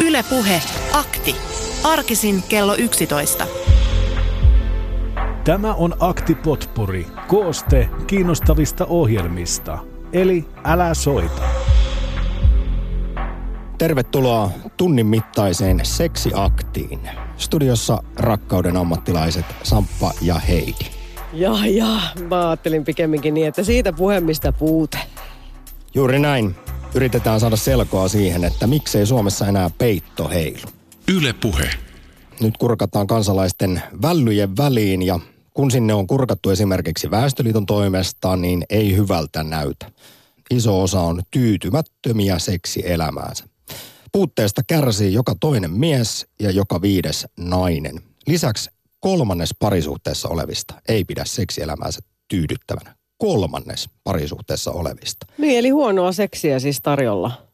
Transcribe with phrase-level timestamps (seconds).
[0.00, 0.62] Ylepuhe
[0.92, 1.36] akti.
[1.84, 3.46] Arkisin kello 11.
[5.44, 9.78] Tämä on Akti Potpuri, kooste kiinnostavista ohjelmista.
[10.12, 11.42] Eli älä soita.
[13.78, 17.00] Tervetuloa tunnin mittaiseen seksiaktiin.
[17.36, 20.86] Studiossa rakkauden ammattilaiset Samppa ja Heidi.
[21.32, 22.00] Ja, ja,
[22.30, 24.98] mä ajattelin pikemminkin niin, että siitä puhemista puute.
[25.94, 26.56] Juuri näin.
[26.96, 30.68] Yritetään saada selkoa siihen, että miksei Suomessa enää peitto heilu.
[31.08, 31.70] Yle Puhe.
[32.40, 35.20] Nyt kurkataan kansalaisten vällyjen väliin ja
[35.54, 39.90] kun sinne on kurkattu esimerkiksi Väestöliiton toimesta, niin ei hyvältä näytä.
[40.50, 43.44] Iso osa on tyytymättömiä seksielämäänsä.
[44.12, 48.00] Puutteesta kärsii joka toinen mies ja joka viides nainen.
[48.26, 52.95] Lisäksi kolmannes parisuhteessa olevista ei pidä seksielämäänsä tyydyttävänä.
[53.18, 55.26] Kolmannes parisuhteessa olevista.
[55.38, 57.46] Niin, eli huonoa seksiä siis tarjolla.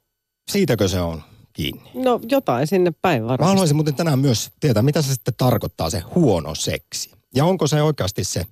[0.51, 1.91] Siitäkö se on kiinni?
[1.95, 3.49] No jotain sinne päin Mä varmasti.
[3.49, 7.11] haluaisin muuten tänään myös tietää, mitä se sitten tarkoittaa se huono seksi.
[7.35, 8.45] Ja onko se oikeasti se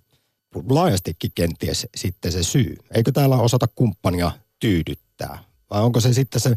[0.68, 2.76] laajastikin kenties sitten se syy?
[2.94, 5.38] Eikö täällä osata kumppania tyydyttää?
[5.70, 6.54] Vai onko se sitten se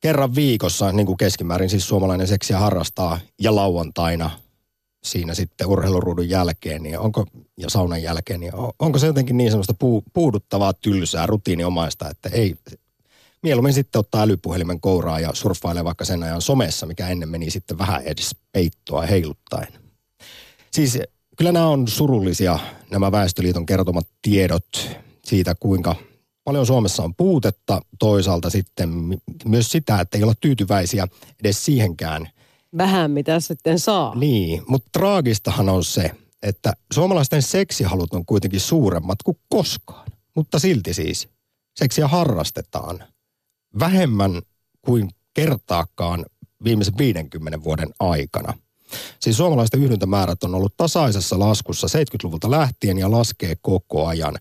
[0.00, 4.30] kerran viikossa, niin kuin keskimäärin siis suomalainen seksiä harrastaa, ja lauantaina
[5.04, 9.50] siinä sitten urheiluruudun jälkeen, niin onko, ja saunan jälkeen, niin on- onko se jotenkin niin
[9.50, 12.56] semmoista puu, puuduttavaa, tylsää, rutiiniomaista, että ei,
[13.42, 17.78] mieluummin sitten ottaa älypuhelimen kouraa ja surffailee vaikka sen ajan somessa, mikä ennen meni sitten
[17.78, 19.72] vähän edes peittoa heiluttaen.
[20.70, 20.98] Siis
[21.36, 22.58] kyllä nämä on surullisia,
[22.90, 24.90] nämä Väestöliiton kertomat tiedot
[25.24, 25.96] siitä, kuinka
[26.44, 27.82] paljon Suomessa on puutetta.
[27.98, 28.90] Toisaalta sitten
[29.44, 31.08] myös sitä, että ei olla tyytyväisiä
[31.40, 32.28] edes siihenkään.
[32.76, 34.14] Vähän mitä sitten saa.
[34.14, 36.10] Niin, mutta traagistahan on se,
[36.42, 40.08] että suomalaisten seksihalut on kuitenkin suuremmat kuin koskaan.
[40.36, 41.28] Mutta silti siis
[41.76, 43.04] seksiä harrastetaan
[43.78, 44.42] vähemmän
[44.82, 46.26] kuin kertaakaan
[46.64, 48.54] viimeisen 50 vuoden aikana.
[49.20, 54.34] Siis suomalaisten yhdyntämäärät on ollut tasaisessa laskussa 70-luvulta lähtien ja laskee koko ajan.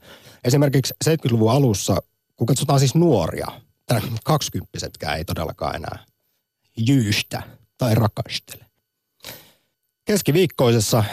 [0.43, 1.97] Esimerkiksi 70-luvun alussa,
[2.35, 3.47] kun katsotaan siis nuoria,
[4.23, 6.05] kaksikymppisetkään ei todellakaan enää
[6.77, 7.43] jyystä
[7.79, 8.65] tai rakastele.
[10.05, 11.03] Keskiviikkoisessa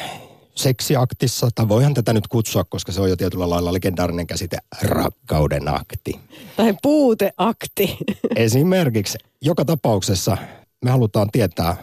[0.54, 5.68] seksiaktissa, tai voihan tätä nyt kutsua, koska se on jo tietyllä lailla legendaarinen käsite, rakkauden
[5.68, 6.20] akti.
[6.56, 7.96] Tai puuteakti.
[8.36, 10.36] Esimerkiksi joka tapauksessa
[10.84, 11.76] me halutaan tietää,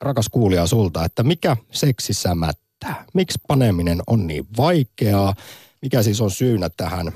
[0.00, 3.04] rakas kuulija sulta, että mikä seksissä mättää?
[3.14, 5.34] Miksi paneminen on niin vaikeaa?
[5.82, 7.12] Mikä siis on syynä tähän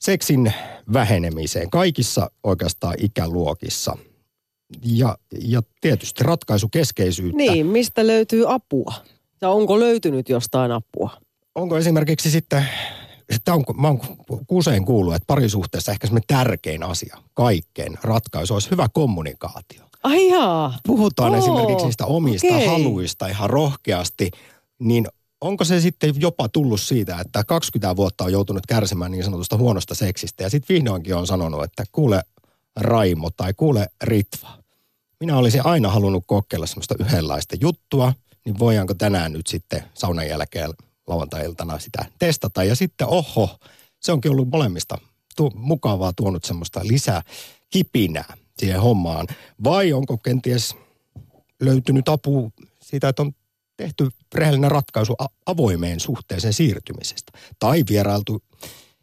[0.00, 0.52] seksin
[0.92, 3.96] vähenemiseen kaikissa oikeastaan ikäluokissa?
[4.84, 7.36] Ja, ja tietysti ratkaisukeskeisyyttä.
[7.36, 8.94] niin, mistä löytyy apua?
[9.40, 11.10] Ja onko löytynyt jostain apua?
[11.54, 12.68] onko esimerkiksi sitten,
[13.28, 14.00] että onko, mä oon
[14.50, 19.82] usein kuullut, että parisuhteessa ehkä semmoinen tärkein asia, kaikkein ratkaisu olisi hyvä kommunikaatio.
[20.02, 20.78] Ai jaa.
[20.86, 22.66] Puhutaan Oo, esimerkiksi niistä omista okei.
[22.66, 24.30] haluista ihan rohkeasti,
[24.78, 25.06] niin
[25.40, 29.94] onko se sitten jopa tullut siitä, että 20 vuotta on joutunut kärsimään niin sanotusta huonosta
[29.94, 32.22] seksistä ja sitten vihdoinkin on sanonut, että kuule
[32.76, 34.58] Raimo tai kuule Ritva,
[35.20, 38.12] minä olisin aina halunnut kokeilla semmoista yhdenlaista juttua,
[38.44, 40.70] niin voidaanko tänään nyt sitten saunan jälkeen
[41.06, 42.64] lauantai-iltana sitä testata.
[42.64, 43.58] Ja sitten oho,
[44.00, 44.98] se onkin ollut molemmista
[45.36, 47.22] tu- mukavaa tuonut semmoista lisää
[47.70, 49.26] kipinää siihen hommaan.
[49.64, 50.74] Vai onko kenties
[51.60, 53.32] löytynyt apu siitä, että on
[53.76, 55.14] tehty rehellinen ratkaisu
[55.46, 57.32] avoimeen suhteeseen siirtymisestä.
[57.58, 58.42] Tai vierailtu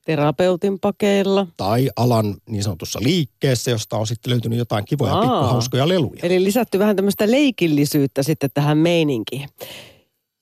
[0.06, 1.48] Terapeutin pakeilla.
[1.58, 5.22] tai alan niin sanotussa liikkeessä, josta on sitten löytynyt jotain kivoja, Aa.
[5.22, 6.20] pikkuhauskoja leluja.
[6.24, 9.50] Eli lisätty vähän tämmöistä leikillisyyttä sitten tähän meininkiin.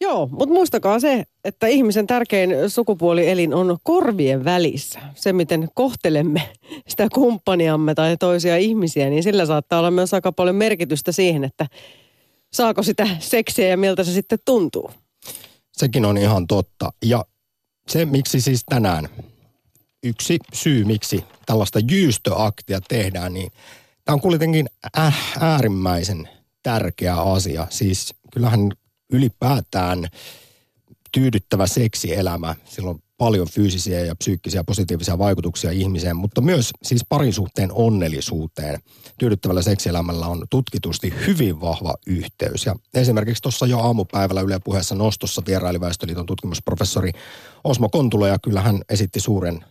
[0.02, 5.00] Joo, mutta muistakaa se, että ihmisen tärkein sukupuolielin on korvien välissä.
[5.16, 6.42] Se, miten kohtelemme
[6.88, 11.68] sitä kumppaniamme tai toisia ihmisiä, niin sillä saattaa olla myös aika paljon merkitystä siihen, että
[12.54, 14.92] saako sitä seksiä ja miltä se sitten tuntuu.
[15.72, 16.94] Sekin on ihan totta.
[17.06, 17.26] Ja
[17.88, 19.10] se, miksi siis tänään,
[20.04, 23.52] yksi syy, miksi tällaista jyystöaktia tehdään, niin
[24.06, 24.70] tämä on kuitenkin
[25.40, 26.30] äärimmäisen
[26.64, 27.68] tärkeä asia.
[27.70, 28.72] Siis kyllähän
[29.14, 30.08] ylipäätään
[31.12, 37.72] tyydyttävä seksielämä, sillä on paljon fyysisiä ja psyykkisiä positiivisia vaikutuksia ihmiseen, mutta myös siis parisuhteen
[37.72, 38.80] onnellisuuteen.
[39.18, 42.66] Tyydyttävällä seksielämällä on tutkitusti hyvin vahva yhteys.
[42.66, 47.12] Ja esimerkiksi tuossa jo aamupäivällä Yle puheessa nostossa vieraili Väestöliiton tutkimusprofessori
[47.64, 49.66] Osmo Kontula ja kyllä hän esitti suuren,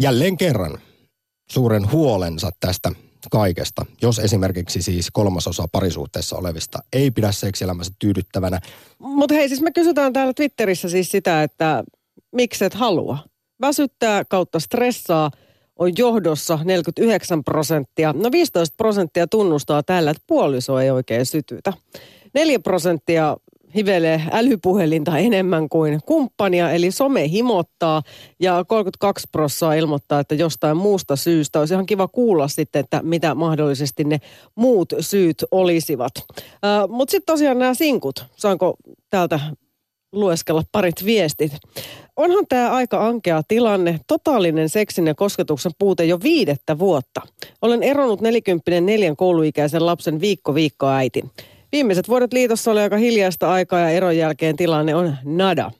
[0.00, 0.78] jälleen kerran,
[1.50, 2.92] suuren huolensa tästä
[3.30, 3.86] kaikesta.
[4.02, 8.60] Jos esimerkiksi siis kolmasosa parisuhteessa olevista ei pidä seksielämänsä tyydyttävänä,
[8.98, 11.84] Mutta hei, siis me kysytään täällä Twitterissä siis sitä, että
[12.32, 13.18] miksi et halua?
[13.60, 15.30] Väsyttää kautta stressaa,
[15.78, 18.12] on johdossa 49 prosenttia.
[18.12, 21.72] No 15 prosenttia tunnustaa tällä, että puoliso ei oikein sytytä.
[22.34, 23.36] 4 prosenttia
[23.74, 28.02] hivelee älypuhelinta enemmän kuin kumppania, eli some himottaa
[28.40, 31.60] ja 32 prosenttia ilmoittaa, että jostain muusta syystä.
[31.60, 34.20] Olisi ihan kiva kuulla sitten, että mitä mahdollisesti ne
[34.54, 36.12] muut syyt olisivat.
[36.18, 38.76] Uh, Mutta sitten tosiaan nämä sinkut, saanko
[39.10, 39.40] täältä
[40.12, 41.52] lueskella parit viestit.
[42.16, 47.20] Onhan tämä aika ankea tilanne, totaalinen seksin ja kosketuksen puute jo viidettä vuotta.
[47.62, 51.24] Olen eronnut 44 kouluikäisen lapsen viikko viikko äiti.
[51.72, 55.70] Viimeiset vuodet liitossa oli aika hiljaista aikaa ja eron jälkeen tilanne on nada.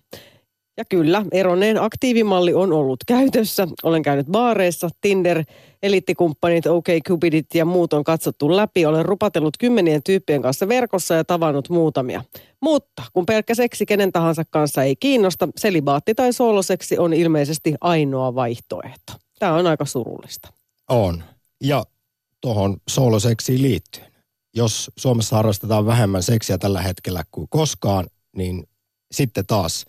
[0.76, 3.68] Ja kyllä, eroneen aktiivimalli on ollut käytössä.
[3.82, 5.44] Olen käynyt baareissa, Tinder,
[5.82, 8.86] eliittikumppanit, OK Cupidit ja muut on katsottu läpi.
[8.86, 12.24] Olen rupatellut kymmenien tyyppien kanssa verkossa ja tavannut muutamia.
[12.60, 18.34] Mutta kun pelkkä seksi kenen tahansa kanssa ei kiinnosta, selibaatti tai sooloseksi on ilmeisesti ainoa
[18.34, 19.12] vaihtoehto.
[19.38, 20.48] Tämä on aika surullista.
[20.88, 21.24] On.
[21.64, 21.84] Ja
[22.40, 24.07] tuohon sooloseksiin liittyen.
[24.58, 28.06] Jos Suomessa harrastetaan vähemmän seksiä tällä hetkellä kuin koskaan,
[28.36, 28.68] niin
[29.12, 29.86] sitten taas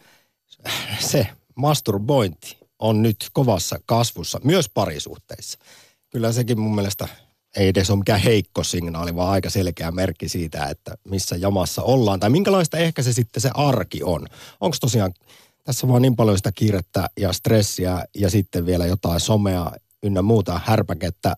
[1.00, 5.60] se masturbointi on nyt kovassa kasvussa, myös parisuhteissa.
[6.10, 7.07] Kyllä sekin mun mielestä
[7.57, 12.19] ei edes ole mikään heikko signaali, vaan aika selkeä merkki siitä, että missä jamassa ollaan.
[12.19, 14.27] Tai minkälaista ehkä se sitten se arki on.
[14.60, 15.13] Onko tosiaan
[15.63, 19.72] tässä vaan niin paljon sitä kiirettä ja stressiä ja sitten vielä jotain somea
[20.04, 21.36] ynnä muuta härpäkettä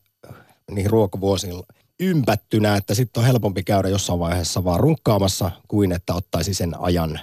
[0.72, 1.64] niin ruokavuosilla
[2.02, 7.20] ympättynä, että sitten on helpompi käydä jossain vaiheessa vaan runkkaamassa kuin että ottaisi sen ajan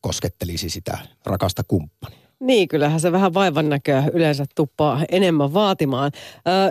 [0.00, 2.18] koskettelisi sitä rakasta kumppania.
[2.40, 6.12] Niin, kyllähän se vähän vaivan näköä yleensä tuppaa enemmän vaatimaan.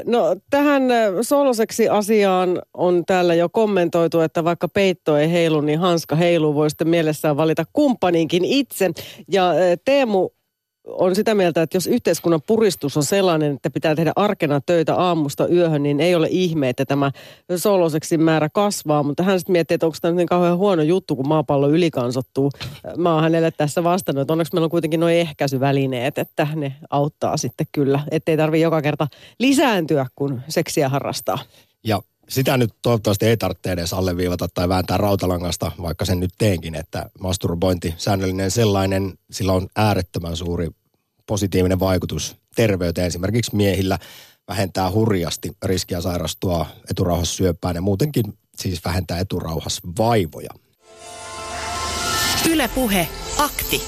[0.06, 0.84] No tähän
[1.22, 6.56] soloseksi asiaan on täällä jo kommentoitu, että vaikka peitto ei heilu, niin hanska heiluu.
[6.56, 8.92] Voi sitten mielessään valita kumppaninkin itse.
[9.28, 9.54] Ja
[9.86, 10.30] Teemu
[10.88, 15.48] on sitä mieltä, että jos yhteiskunnan puristus on sellainen, että pitää tehdä arkena töitä aamusta
[15.48, 17.12] yöhön, niin ei ole ihme, että tämä
[17.56, 19.04] soloseksin määrä kasvaa.
[19.04, 22.52] Mutta hän sitten miettii, että onko tämä niin kauhean huono juttu, kun maapallo ylikansottuu.
[22.98, 27.38] Mä oon hänelle tässä vastannut, että onneksi meillä on kuitenkin nuo ehkäisyvälineet, että ne auttaa
[27.38, 28.00] sitten kyllä.
[28.12, 29.08] Ettei tarvi joka kerta
[29.40, 31.40] lisääntyä, kun seksiä harrastaa.
[31.84, 36.76] Ja sitä nyt toivottavasti ei tarvitse edes alleviivata tai vääntää rautalangasta, vaikka sen nyt teenkin,
[36.76, 40.70] että masturbointi, säännöllinen sellainen, sillä on äärettömän suuri
[41.26, 43.08] positiivinen vaikutus terveyteen.
[43.08, 44.00] Esimerkiksi miehillä
[44.48, 50.50] vähentää hurjasti riskiä sairastua eturauhassyöpään ja muutenkin siis vähentää eturauhasvaivoja.
[52.50, 53.82] Ylepuhe akti.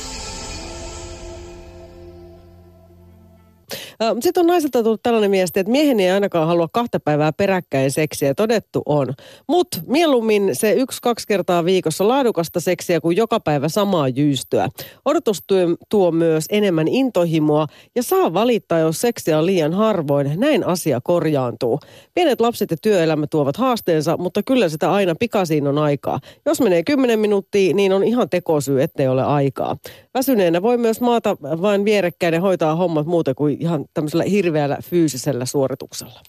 [4.19, 8.33] Sitten on naiselta tullut tällainen viesti, että miehen ei ainakaan halua kahta päivää peräkkäin seksiä.
[8.33, 9.13] Todettu on.
[9.47, 14.69] Mutta mieluummin se yksi-kaksi kertaa viikossa laadukasta seksiä kuin joka päivä samaa jyystöä.
[15.05, 20.39] Odotustyö tuo myös enemmän intohimoa ja saa valittaa, jos seksiä on liian harvoin.
[20.39, 21.79] Näin asia korjaantuu.
[22.13, 26.19] Pienet lapset ja työelämä tuovat haasteensa, mutta kyllä sitä aina pikasiin on aikaa.
[26.45, 29.77] Jos menee 10 minuuttia, niin on ihan tekosyy, ettei ole aikaa.
[30.13, 35.45] Väsyneenä voi myös maata vain vierekkäin ja hoitaa hommat muuten kuin ihan tämmöisellä hirveällä fyysisellä
[35.45, 36.19] suorituksella.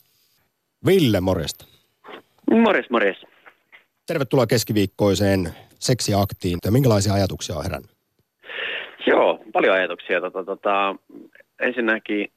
[0.87, 1.64] Ville, morjesta.
[2.50, 3.17] Morjes, morjes.
[4.06, 5.49] Tervetuloa keskiviikkoiseen
[5.79, 6.58] seksiaktiin.
[6.64, 7.91] Ja minkälaisia ajatuksia on herännyt?
[9.06, 10.20] Joo, paljon ajatuksia.
[10.20, 10.97] Tota, tota,
[11.61, 12.29] ensinnäkin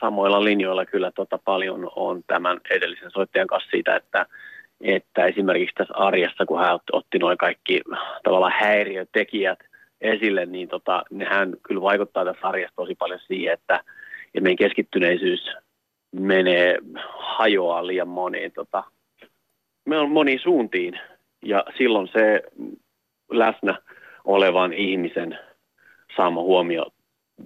[0.00, 4.26] samoilla linjoilla kyllä tota, paljon on tämän edellisen soittajan kanssa siitä, että,
[4.80, 7.80] että esimerkiksi tässä arjessa, kun hän otti noin kaikki
[8.24, 9.58] tavallaan häiriötekijät
[10.00, 13.84] esille, niin tota, nehän kyllä vaikuttaa tässä arjessa tosi paljon siihen, että,
[14.34, 15.50] että meidän keskittyneisyys
[16.12, 16.78] menee,
[17.18, 18.84] hajoaa liian moniin, tota,
[19.86, 21.00] me on moniin suuntiin.
[21.44, 22.42] Ja silloin se
[23.30, 23.78] läsnä
[24.24, 25.38] olevan ihmisen
[26.16, 26.86] saama huomio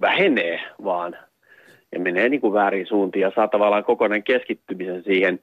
[0.01, 1.17] vähenee vaan
[1.91, 3.21] ja menee niin kuin väärin suuntiin.
[3.21, 5.39] Ja saa tavallaan kokonainen keskittymisen siihen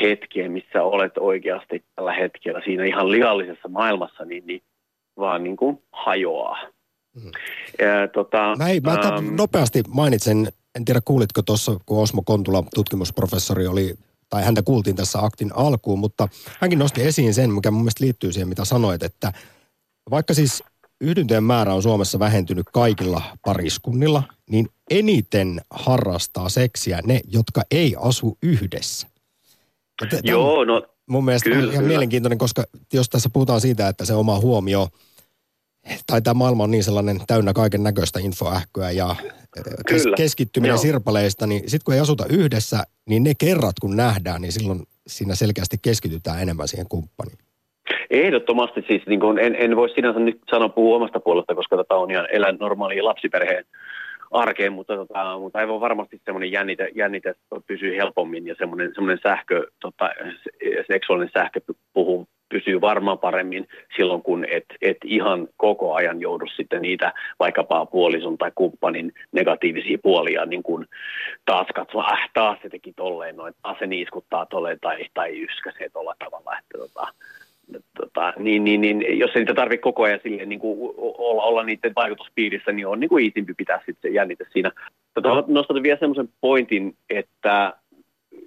[0.00, 4.62] hetkeen, missä olet oikeasti tällä hetkellä siinä ihan liallisessa maailmassa, niin, niin
[5.16, 6.58] vaan niin kuin hajoaa.
[7.16, 7.30] Mm.
[7.78, 12.64] Ja, tota, mä, ei, mä ähm, nopeasti mainitsen, en tiedä kuulitko tuossa, kun Osmo Kontula,
[12.74, 13.94] tutkimusprofessori, oli
[14.28, 16.28] tai häntä kuultiin tässä aktin alkuun, mutta
[16.60, 19.32] hänkin nosti esiin sen, mikä mun mielestä liittyy siihen, mitä sanoit, että
[20.10, 20.62] vaikka siis
[21.00, 28.38] yhdyntöjen määrä on Suomessa vähentynyt kaikilla pariskunnilla, niin eniten harrastaa seksiä ne, jotka ei asu
[28.42, 29.08] yhdessä.
[30.10, 31.88] Tämä Joo, no mun mielestä kyllä, on ihan kyllä.
[31.88, 34.88] mielenkiintoinen, koska jos tässä puhutaan siitä, että se oma huomio,
[36.06, 39.16] tai tämä maailma on niin sellainen täynnä kaiken näköistä infoähköä ja
[39.88, 40.78] kes, keskittyminen Joo.
[40.78, 45.34] sirpaleista, niin sitten kun ei asuta yhdessä, niin ne kerrat kun nähdään, niin silloin siinä
[45.34, 47.38] selkeästi keskitytään enemmän siihen kumppaniin.
[48.10, 51.88] Ehdottomasti siis, niin kuin en, en voi sinänsä nyt sanoa puhua omasta puolesta, koska tätä
[51.88, 53.64] tota on ihan elän normaali lapsiperheen
[54.30, 57.34] arkeen, mutta, tota, mutta aivan varmasti semmoinen jännite, jännite
[57.66, 60.10] pysyy helpommin ja semmoinen, semmoinen sähkö, tota,
[60.86, 61.60] seksuaalinen sähkö
[61.92, 67.86] puhuu, pysyy varmaan paremmin silloin, kun et, et ihan koko ajan joudu sitten niitä vaikkapa
[67.86, 70.86] puolison tai kumppanin negatiivisia puolia niin kuin
[71.44, 75.88] taas katsoa, äh, taas se teki tolleen noin, taas se niiskuttaa tolleen tai, tai yskäsee
[75.88, 77.12] tuolla tavalla, että tota,
[77.98, 81.62] tota, niin, niin, niin, jos ei niitä tarvitse koko ajan silleen, niin kuin olla, olla
[81.62, 84.70] niiden vaikutuspiirissä, niin on niin kuin pitää sitten jännite siinä.
[85.14, 87.72] Tota, nostan vielä semmoisen pointin, että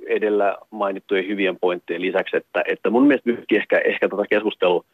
[0.09, 4.85] edellä mainittujen hyvien pointtien lisäksi, että, että mun mielestä myöskin ehkä, ehkä tota keskustelu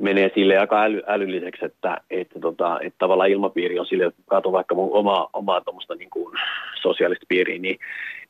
[0.00, 4.52] menee sille aika äly, älylliseksi, että, että, tota, että tavallaan ilmapiiri on sille, että katson
[4.52, 6.38] vaikka mun omaa, omaa tuommoista niin kuin
[6.82, 7.78] sosiaalista piiriä, niin,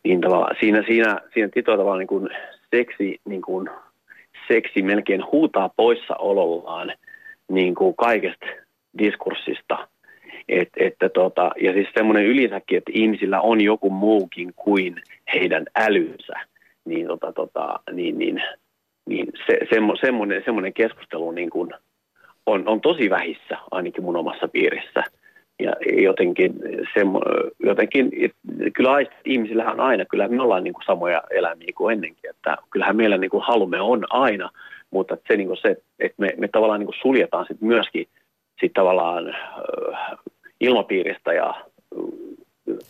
[0.05, 2.29] niin tavallaan siinä, siinä, siinä tietyllä tavalla niin kuin
[2.71, 3.71] seksi, niin kuin,
[4.49, 6.93] seksi melkein huutaa poissaolollaan
[7.49, 8.47] niin kuin kaikesta
[8.99, 9.89] diskurssista.
[10.49, 14.97] Et, että tota, ja siis semmoinen yleensäkin, että ihmisillä on joku muukin kuin
[15.35, 16.33] heidän älynsä,
[16.85, 18.43] niin, tota, tota, niin, niin,
[19.07, 21.71] niin se, semmo, semmoinen, semmoinen keskustelu niin kuin
[22.47, 25.05] on, on tosi vähissä ainakin mun omassa piirissä.
[25.63, 26.55] Ja jotenkin,
[26.95, 27.21] semmo,
[27.59, 28.11] jotenkin
[28.75, 28.91] kyllä
[29.25, 33.19] ihmisillähän on aina, kyllä me ollaan niin kuin samoja eläimiä kuin ennenkin, että kyllähän meillä
[33.19, 34.51] niin kuin halumme on aina,
[34.91, 38.07] mutta se, niin kuin se että me, me tavallaan niin kuin suljetaan sit myöskin
[38.61, 39.37] sit tavallaan
[40.61, 41.55] ilmapiiristä ja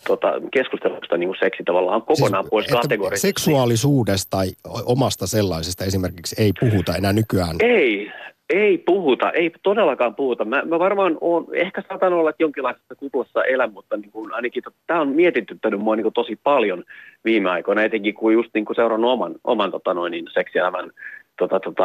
[0.07, 3.27] tota, keskustelusta niin kuin seksi tavallaan kokonaan siis, pois kategoriasta.
[3.27, 4.47] Seksuaalisuudesta tai
[4.85, 7.55] omasta sellaisesta esimerkiksi ei puhuta enää nykyään?
[7.59, 8.11] Ei,
[8.49, 10.45] ei puhuta, ei todellakaan puhuta.
[10.45, 15.01] Mä, mä varmaan on, ehkä saatan olla jonkinlaisessa kuplassa elän, mutta niin kuin ainakin tämä
[15.01, 16.83] on mietityttänyt mua niin kuin tosi paljon
[17.25, 20.91] viime aikoina, etenkin kun just niin kuin seurannut oman, oman tota noin, niin seksielämän
[21.39, 21.83] tota, tota,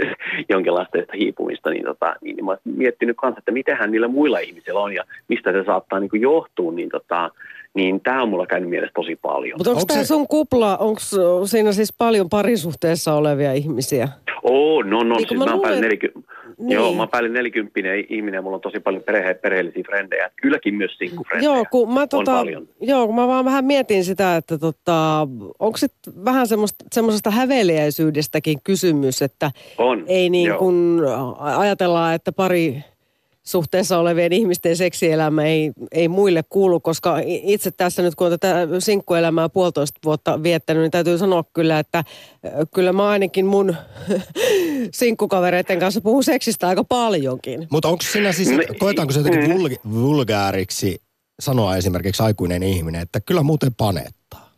[0.52, 4.80] jonkinlaista hiipumista, niin, tota, niin, niin mä olen miettinyt kanssa, että mitähän niillä muilla ihmisillä
[4.80, 7.30] on ja mistä se saattaa niin kuin johtua, niin, tota,
[7.76, 9.58] niin tämä on mulla käynyt mielessä tosi paljon.
[9.58, 10.06] Mutta onko tämä se...
[10.06, 11.00] sun kupla, onko
[11.44, 14.08] siinä siis paljon parisuhteessa olevia ihmisiä?
[14.42, 15.80] Oo, no no, niin siis mä, mä luulen...
[15.80, 16.70] 40, niin.
[16.70, 20.30] Joo, mä päälle 40 ihminen ja mulla on tosi paljon perhe, perheellisiä frendejä.
[20.42, 22.68] Kylläkin myös sinkkufrendejä joo, kun mä, tota, on paljon.
[22.80, 25.28] Joo, kun mä vaan vähän mietin sitä, että tota,
[25.58, 25.86] onko se
[26.24, 31.00] vähän semmoista, semmoisesta häveliäisyydestäkin kysymys, että on, ei niin kuin
[31.38, 32.84] ajatellaan, että pari
[33.46, 38.68] suhteessa olevien ihmisten seksielämä ei, ei muille kuulu, koska itse tässä nyt kun on tätä
[38.78, 42.04] sinkkuelämää puolitoista vuotta viettänyt, niin täytyy sanoa kyllä, että
[42.74, 43.76] kyllä mä ainakin mun
[44.92, 47.66] sinkkukavereiden kanssa puhun seksistä aika paljonkin.
[47.70, 48.48] Mutta onko siinä siis,
[48.78, 49.56] koetaanko se jotenkin mm.
[49.56, 51.02] vulg- vulgaariksi
[51.40, 54.50] sanoa esimerkiksi aikuinen ihminen, että kyllä muuten panettaa?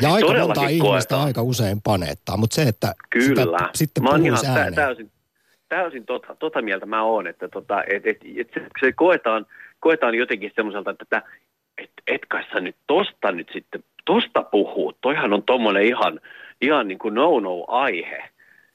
[0.00, 3.24] Ja aika monta ihmistä aika usein panettaa, mutta se, että Kyllä.
[3.28, 5.10] Sitä, sitten Mä oon ihan täysin,
[5.74, 9.46] täysin tota, tota mieltä mä oon, että tota, et, et, et se, se koetaan,
[9.80, 11.22] koetaan jotenkin semmoiselta, että
[11.78, 16.20] et, et kai sä nyt tosta nyt sitten, tosta puhuu, toihan on tommonen ihan,
[16.60, 18.24] ihan niin kuin no-no-aihe.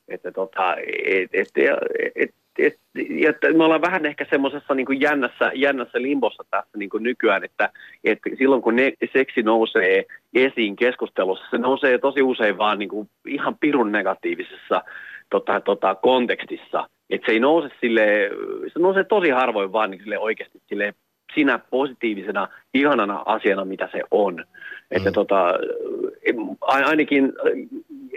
[0.08, 0.76] Että tota,
[1.06, 1.48] et, et,
[2.16, 2.76] et, et,
[3.28, 7.70] et, me ollaan vähän ehkä semmoisessa niin jännässä, jännässä limbossa tässä niin kuin nykyään, että,
[8.04, 13.10] että silloin kun ne, seksi nousee esiin keskustelussa, se nousee tosi usein vaan niin kuin
[13.28, 14.84] ihan pirun negatiivisessa
[15.30, 16.90] tota, tota, kontekstissa.
[17.10, 18.30] Että se ei nouse sille,
[18.74, 20.94] se nousee tosi harvoin vaan niin sille oikeasti sille
[21.36, 24.36] sinä positiivisena, ihanana asiana, mitä se on.
[24.36, 24.44] Mm.
[24.92, 25.54] Että tota,
[26.62, 27.34] ainakin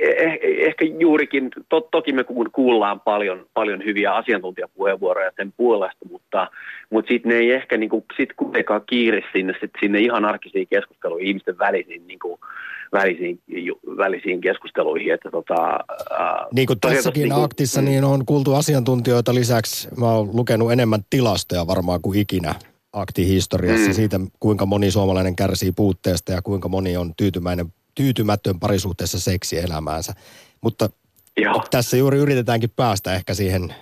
[0.03, 6.51] eh, ehkä juurikin, to, toki me kuullaan paljon, paljon hyviä asiantuntijapuheenvuoroja sen puolesta, mutta,
[6.91, 11.29] mutta sitten ne ei ehkä niinku, sit kuitenkaan kiiri sinne, sit sinne ihan arkisiin keskusteluihin,
[11.29, 12.41] ihmisten välisiin, niinku,
[12.93, 13.41] välisiin,
[13.97, 15.15] välisiin keskusteluihin.
[15.15, 15.79] Että tota,
[16.11, 17.85] ää, niin kuin tässäkin niin kuin, aktissa, mm.
[17.85, 22.55] niin on kuultu asiantuntijoita lisäksi, mä oon lukenut enemmän tilastoja varmaan kuin ikinä
[22.93, 23.95] aktihistoriassa mm.
[23.95, 30.13] siitä, kuinka moni suomalainen kärsii puutteesta ja kuinka moni on tyytymäinen, tyytymätön parisuhteessa seksielämäänsä.
[30.61, 30.91] Mutta
[31.37, 31.65] Joo.
[31.71, 33.75] tässä juuri yritetäänkin päästä ehkä siihen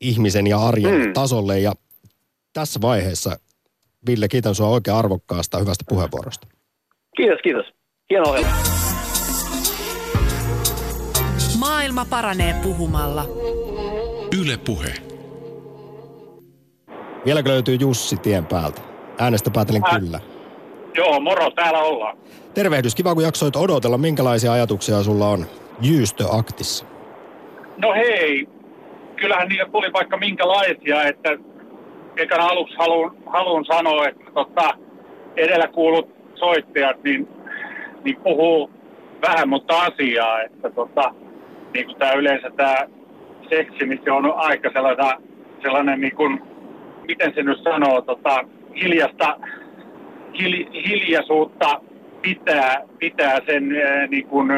[0.00, 1.12] ihmisen ja arjen mm.
[1.12, 1.72] tasolle ja
[2.52, 3.36] tässä vaiheessa
[4.06, 6.46] Ville, kiitän sinua oikein arvokkaasta hyvästä puheenvuorosta.
[7.16, 7.66] Kiitos, kiitos.
[8.10, 8.50] Hieno ohjelma.
[11.58, 13.26] Maailma paranee puhumalla.
[14.40, 14.94] Yle Puhe.
[17.24, 18.80] Vieläkö löytyy Jussi tien päältä?
[19.18, 20.20] Äänestä päätelen Ä- kyllä.
[20.94, 22.16] Joo, moro, täällä ollaan.
[22.54, 23.98] Tervehdys, kiva kun jaksoit odotella.
[23.98, 25.46] Minkälaisia ajatuksia sulla on
[25.80, 26.86] Jyystö-aktissa?
[27.76, 28.48] No hei,
[29.16, 31.38] kyllähän niillä tuli vaikka minkälaisia, että
[32.16, 34.74] ekana aluksi haluan, haluan sanoa, että tota,
[35.36, 37.28] edellä kuulut soittajat, niin
[38.04, 38.70] niin puhuu
[39.28, 41.14] vähän mutta asiaa, että tota,
[41.74, 42.76] niin kuin tämä yleensä tämä
[43.48, 45.06] seksi, niin se on aika sellainen,
[45.62, 46.42] sellainen niin kuin,
[47.08, 48.44] miten se nyt sanoo, tota,
[48.82, 49.69] hiljasta, hil,
[50.88, 51.80] hiljaisuutta
[52.22, 54.50] pitää, pitää sen ää, niin kuin,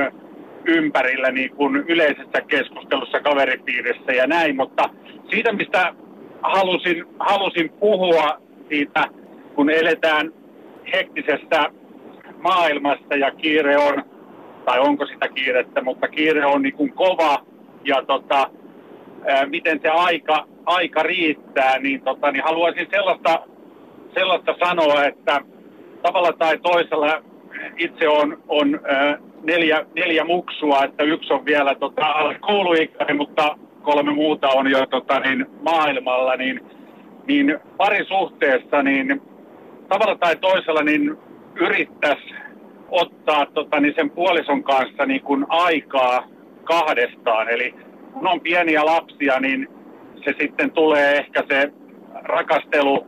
[0.64, 4.90] ympärillä niin kuin yleisessä keskustelussa kaveripiirissä ja näin, mutta
[5.30, 5.94] siitä mistä
[6.42, 8.38] halusin, halusin puhua
[8.68, 9.08] siitä,
[9.54, 10.32] kun eletään
[10.94, 11.70] hektisestä
[12.42, 14.04] maailmasta ja kiire on,
[14.64, 17.44] tai onko sitä kiirettä, mutta kiire on niin kuin kova
[17.84, 18.50] ja tota,
[19.26, 23.46] ää, miten se aika, aika riittää, niin, tota, niin haluaisin sellaista,
[24.14, 25.40] sellaista sanoa, että
[26.02, 27.22] tavalla tai toisella
[27.76, 33.56] itse on, on ää, neljä, neljä muksua, että yksi on vielä tota, alle kouluikäinen, mutta
[33.82, 36.60] kolme muuta on jo tota, niin, maailmalla, niin,
[37.26, 39.22] niin parisuhteessa niin
[39.88, 41.16] tavalla tai toisella niin
[41.54, 42.34] yrittäisi
[42.90, 46.24] ottaa tota, niin sen puolison kanssa niin kuin aikaa
[46.64, 47.48] kahdestaan.
[47.48, 47.74] Eli
[48.12, 49.68] kun on pieniä lapsia, niin
[50.24, 51.72] se sitten tulee ehkä se
[52.14, 53.06] rakastelu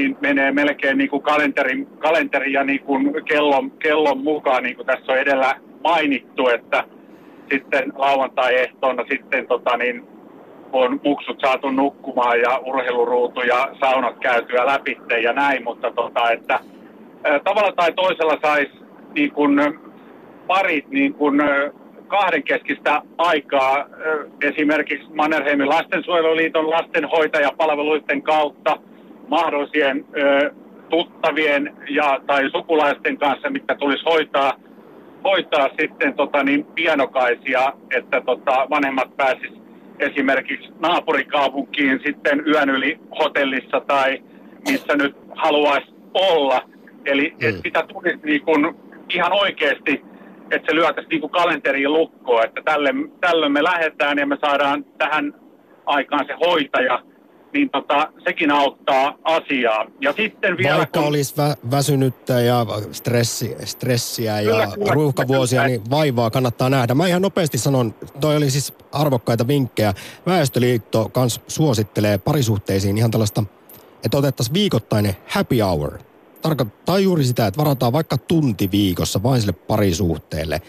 [0.00, 4.86] niin menee melkein niin kuin kalenterin, kalenterin ja niin kuin kellon, kellon mukaan, niin kuin
[4.86, 5.54] tässä on edellä
[5.84, 6.84] mainittu, että
[7.52, 10.04] sitten lauantai-ehtoona sitten tota, niin,
[10.72, 16.60] on muksut saatu nukkumaan ja urheiluruutu ja saunat käytyä läpi ja näin, mutta tota, että
[17.44, 18.72] tavalla tai toisella saisi
[19.14, 19.80] niin kun,
[20.46, 21.42] parit niin kun,
[22.10, 23.86] kahdenkeskistä aikaa
[24.42, 28.76] esimerkiksi Mannerheimin lastensuojeluliiton lastenhoitajapalveluiden kautta
[29.30, 30.04] mahdollisien
[30.88, 34.52] tuttavien ja, tai sukulaisten kanssa, mitkä tulisi hoitaa,
[35.24, 39.52] hoitaa sitten tota, niin pienokaisia, että tota, vanhemmat pääsis
[39.98, 44.22] esimerkiksi naapurikaupunkiin sitten yön yli hotellissa tai
[44.68, 46.62] missä nyt haluaisi olla.
[47.04, 47.48] Eli mm.
[47.48, 48.74] että sitä tulisi niin kuin
[49.14, 50.04] ihan oikeasti,
[50.50, 54.84] että se lyötäisi niin kuin kalenteriin lukkoon, että tälle, tällöin me lähdetään ja me saadaan
[54.98, 55.34] tähän
[55.86, 57.02] aikaan se hoitaja,
[57.52, 59.86] niin tota, sekin auttaa asiaa.
[60.00, 61.08] Ja sitten vielä, Vaikka kun...
[61.08, 65.68] olisi vä- väsynyttä ja stressi, stressiä kyllä, ja kyllä, ruuhkavuosia, kyllä.
[65.68, 66.94] niin vaivaa kannattaa nähdä.
[66.94, 69.94] Mä ihan nopeasti sanon, toi oli siis arvokkaita vinkkejä.
[70.26, 73.44] Väestöliitto kans suosittelee parisuhteisiin ihan tällaista,
[74.04, 75.98] että otettaisiin viikoittainen happy hour.
[76.42, 80.62] Tarkoittaa juuri sitä, että varataan vaikka tunti viikossa vain sille parisuhteelle.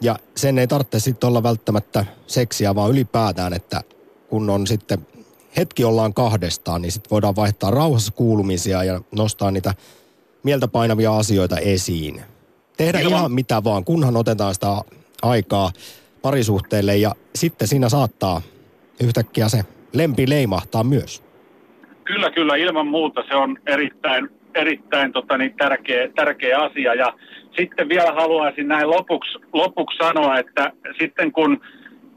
[0.00, 3.80] Ja sen ei tarvitse sitten olla välttämättä seksiä, vaan ylipäätään, että
[4.28, 5.06] kun on sitten
[5.56, 9.74] hetki ollaan kahdestaan, niin sitten voidaan vaihtaa rauhassa kuulumisia ja nostaa niitä
[10.42, 12.20] mieltä painavia asioita esiin.
[12.76, 13.18] Tehdä Ilman.
[13.18, 14.66] ihan mitä vaan, kunhan otetaan sitä
[15.22, 15.70] aikaa
[16.22, 18.42] parisuhteelle ja sitten siinä saattaa
[19.02, 21.22] yhtäkkiä se lempi leimahtaa myös.
[22.04, 26.94] Kyllä, kyllä, ilman muuta se on erittäin, erittäin tota, niin, tärkeä, tärkeä asia.
[26.94, 27.14] Ja
[27.56, 31.60] sitten vielä haluaisin näin lopuksi, lopuksi sanoa, että sitten kun,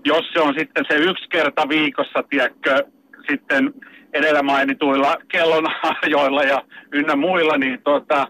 [0.05, 2.83] jos se on sitten se yksi kerta viikossa, tiedätkö,
[3.29, 3.73] sitten
[4.13, 8.27] edellä mainituilla kellonajoilla ja ynnä muilla, niin, tota,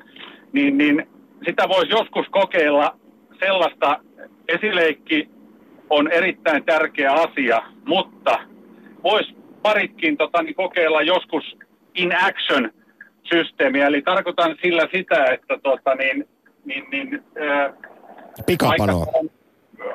[0.53, 1.07] niin, niin
[1.45, 2.95] sitä voisi joskus kokeilla
[3.39, 3.99] sellaista
[4.47, 5.29] esileikki
[5.89, 8.39] on erittäin tärkeä asia, mutta
[9.03, 11.57] voisi paritkin tota, niin kokeilla joskus
[11.95, 12.71] in action
[13.23, 16.27] systeemiä, eli tarkoitan sillä sitä, että tota, niin,
[16.65, 17.73] niin, niin, ää,
[18.45, 19.05] pikapanoa.
[19.13, 19.29] On,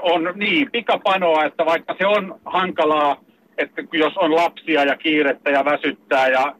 [0.02, 3.20] on niin, pikapanoa, että vaikka se on hankalaa
[3.58, 6.54] että jos on lapsia ja kiirettä ja väsyttää ja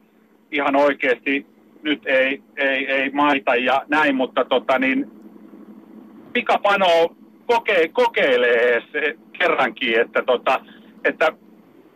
[0.53, 1.47] ihan oikeasti
[1.83, 5.11] nyt ei, ei, ei maita ja näin, mutta tota niin,
[6.33, 10.61] pikapano koke, kokeilee se kerrankin, että, tota,
[11.05, 11.33] että,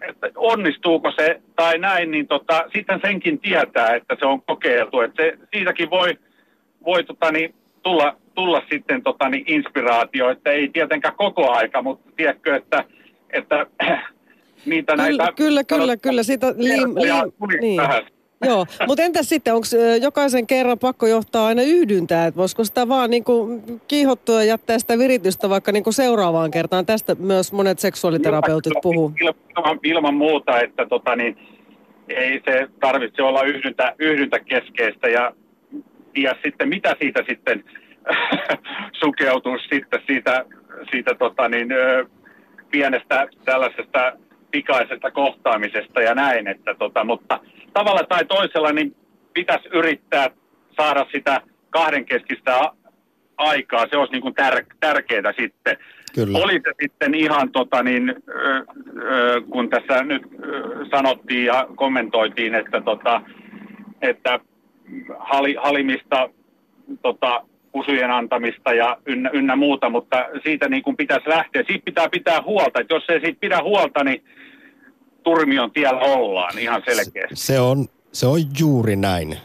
[0.09, 5.01] että onnistuuko se tai näin, niin tota, sitten senkin tietää, että se on kokeiltu.
[5.01, 6.19] Että se, siitäkin voi,
[6.85, 12.11] voi tota niin, tulla, tulla sitten tota niin, inspiraatio, että ei tietenkään koko aika, mutta
[12.17, 12.85] tiedätkö, että,
[13.31, 13.67] että
[14.67, 15.33] niitä kyllä, näitä...
[15.37, 16.23] Kyllä, kyllä, kyllä.
[16.23, 17.81] Sitä liim, liim, niin.
[18.45, 19.67] Joo, mutta entäs sitten, onko
[20.03, 24.79] jokaisen kerran pakko johtaa aina yhdyntää, että voisiko sitä vaan niin kuin kiihottua ja jättää
[24.79, 26.87] sitä viritystä vaikka niin kuin seuraavaan kertaan?
[26.87, 29.13] Tästä myös monet seksuaaliterapeutit puhuu.
[29.21, 31.39] Ilman, ilman muuta, että tota, niin,
[32.09, 35.33] ei se tarvitse olla yhdyntä, yhdyntä keskeistä ja
[36.13, 37.65] tiedä sitten, mitä siitä sitten
[39.03, 40.45] sukeutuu sitten siitä,
[40.91, 41.69] siitä tota, niin,
[42.71, 44.13] pienestä tällaisesta
[44.53, 47.41] pikaisesta kohtaamisesta ja näin, että tota, mutta
[47.73, 48.97] tavalla tai toisella niin
[49.35, 50.31] pitäisi yrittää
[50.77, 52.61] saada sitä kahdenkeskistä
[53.37, 55.77] aikaa, se olisi niin kuin tär, tärkeää sitten.
[56.15, 56.39] Kyllä.
[56.39, 58.65] Oli se sitten ihan, tota niin, ö,
[59.03, 63.23] ö, kun tässä nyt ö, sanottiin ja kommentoitiin, että, tota,
[64.03, 64.41] että
[65.19, 66.29] hali, halimista
[67.03, 71.65] tota, kusujen antamista ja ynnä, ynnä muuta, mutta siitä niin kuin pitäisi lähteä.
[71.67, 74.25] Siitä pitää pitää huolta, että jos ei siitä pidä huolta, niin
[75.23, 77.37] turmion tiellä ollaan ihan selkeästi.
[77.37, 79.39] Se, se, on, se on juuri näin.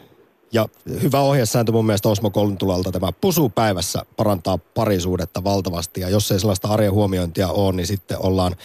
[0.52, 0.66] Ja
[1.02, 6.00] hyvä ohjesääntö mun mielestä Osmo Koluntulalta tämä pusu päivässä parantaa parisuudetta valtavasti.
[6.00, 8.56] Ja jos ei sellaista arjen huomiointia ole, niin sitten ollaan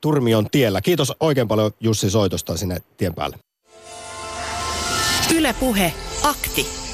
[0.00, 0.80] turmion tiellä.
[0.80, 3.36] Kiitos oikein paljon Jussi soitosta sinne tien päälle.
[5.36, 6.89] Ylepuhe akti.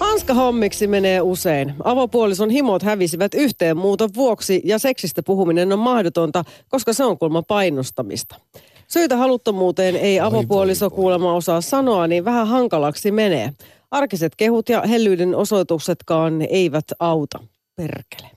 [0.00, 1.74] Hanska hommiksi menee usein.
[1.84, 7.42] Avopuolison himot hävisivät yhteen muuton vuoksi ja seksistä puhuminen on mahdotonta, koska se on kulma
[7.42, 8.40] painostamista.
[8.88, 13.52] Syitä haluttomuuteen ei avopuoliso kuulemma osaa sanoa, niin vähän hankalaksi menee.
[13.90, 17.38] Arkiset kehut ja hellyyden osoituksetkaan eivät auta.
[17.76, 18.30] Perkele.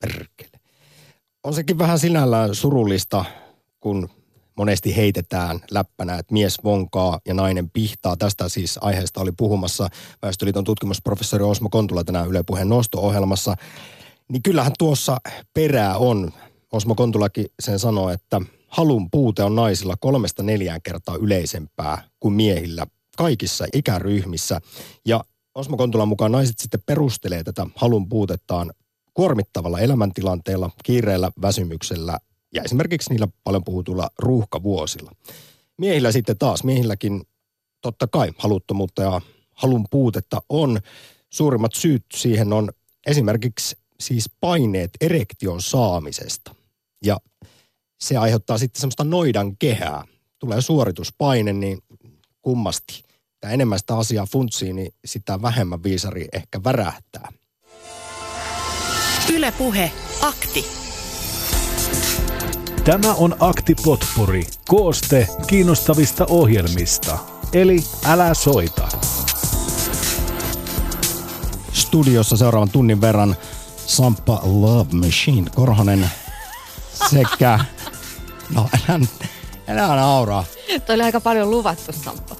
[0.00, 0.60] Perkele.
[1.44, 3.24] On sekin vähän sinällään surullista,
[3.80, 4.08] kun
[4.56, 8.16] monesti heitetään läppänä, että mies vonkaa ja nainen pihtaa.
[8.16, 9.88] Tästä siis aiheesta oli puhumassa
[10.22, 13.56] Väestöliiton tutkimusprofessori Osmo Kontula tänään Yle Puheen nosto-ohjelmassa.
[14.28, 15.16] Niin kyllähän tuossa
[15.54, 16.32] perää on.
[16.72, 22.86] Osmo Kontulakin sen sanoo, että halun puute on naisilla kolmesta neljään kertaa yleisempää kuin miehillä
[23.16, 24.60] kaikissa ikäryhmissä.
[25.06, 28.72] Ja Osmo Kontulan mukaan naiset sitten perustelee tätä halun puutettaan
[29.14, 32.18] kuormittavalla elämäntilanteella, kiireellä, väsymyksellä
[32.54, 35.12] ja esimerkiksi niillä paljon puhutuilla ruuhkavuosilla.
[35.78, 37.22] Miehillä sitten taas, miehilläkin
[37.80, 39.20] totta kai haluttomuutta ja
[39.52, 40.80] halun puutetta on.
[41.30, 42.72] Suurimmat syyt siihen on
[43.06, 46.54] esimerkiksi siis paineet erektion saamisesta.
[47.04, 47.16] Ja
[48.00, 50.04] se aiheuttaa sitten semmoista noidan kehää.
[50.38, 51.78] Tulee suorituspaine, niin
[52.42, 53.02] kummasti.
[53.40, 57.32] Tämä enemmän sitä asiaa funtsii, niin sitä vähemmän viisari ehkä värähtää.
[59.32, 60.66] Ylepuhe akti.
[62.84, 67.18] Tämä on Akti Potpuri, kooste kiinnostavista ohjelmista.
[67.52, 68.88] Eli älä soita.
[71.72, 73.36] Studiossa seuraavan tunnin verran
[73.86, 76.10] Sampa Love Machine Korhonen
[77.10, 77.58] sekä...
[78.54, 79.06] No, älä,
[79.68, 80.44] älä nauraa.
[80.86, 82.36] Toi oli aika paljon luvattu, Sampo.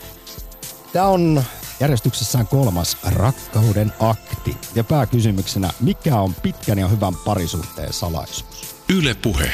[0.93, 1.43] Tämä on
[1.81, 4.57] järjestyksessään kolmas rakkauden akti.
[4.75, 8.75] Ja pääkysymyksenä, mikä on pitkän ja hyvän parisuhteen salaisuus?
[8.89, 9.51] Yle Puhe.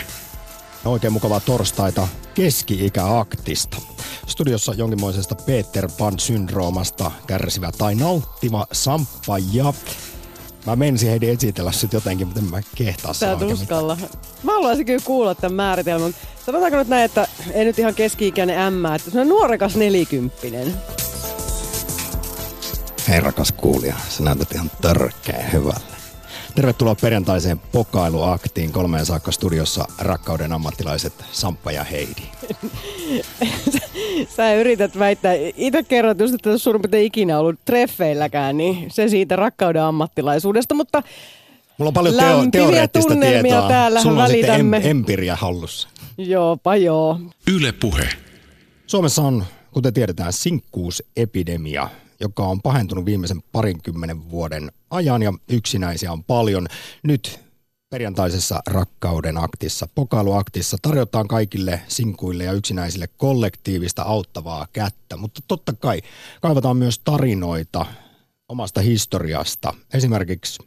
[0.89, 3.77] Oikein mukavaa torstaita keski-ikäaktista.
[4.27, 9.73] Studiossa jonkinmoisesta Peter Pan-syndroomasta kärsivä tai nauttiva Samppa ja
[10.67, 13.97] Mä menisin heidän esitellä sit jotenkin, mutta en mä kehtaa Tää tuskalla.
[14.43, 16.15] Mä haluaisin kyllä kuulla tämän määritelmän.
[16.47, 20.75] Sanotaanko nyt näin, että ei nyt ihan keski-ikäinen ämmä, että se on nuorekas nelikymppinen.
[23.09, 25.98] Hei rakas kuulija, sä näytät ihan törkeä hyvälle.
[26.59, 32.23] Tervetuloa perjantaiseen pokailuaktiin kolmeen saakka studiossa rakkauden ammattilaiset Samppa ja Heidi.
[34.37, 39.37] Sä yrität väittää, itse kerrot just, että suurin piirtein ikinä ollut treffeilläkään, niin se siitä
[39.37, 41.03] rakkauden ammattilaisuudesta, mutta
[41.79, 43.69] Mulla on paljon teo- teoreettista tietoa.
[43.69, 44.77] Täällä Sulla on välitämme.
[44.77, 45.89] sitten em- empiria hallussa.
[46.19, 47.21] Joopa joo.
[47.55, 48.09] Yle Puhe.
[48.87, 51.89] Suomessa on, kuten tiedetään, sinkkuusepidemia,
[52.21, 56.67] joka on pahentunut viimeisen parinkymmenen vuoden ajan ja yksinäisiä on paljon.
[57.03, 57.41] Nyt
[57.91, 66.03] perjantaisessa rakkauden aktissa, pokailuaktissa tarjotaan kaikille sinkuille ja yksinäisille kollektiivista auttavaa kättä, mutta totta kai
[66.41, 67.87] kaivataan myös tarinoita
[68.49, 69.75] omasta historiasta.
[69.95, 70.63] Esimerkiksi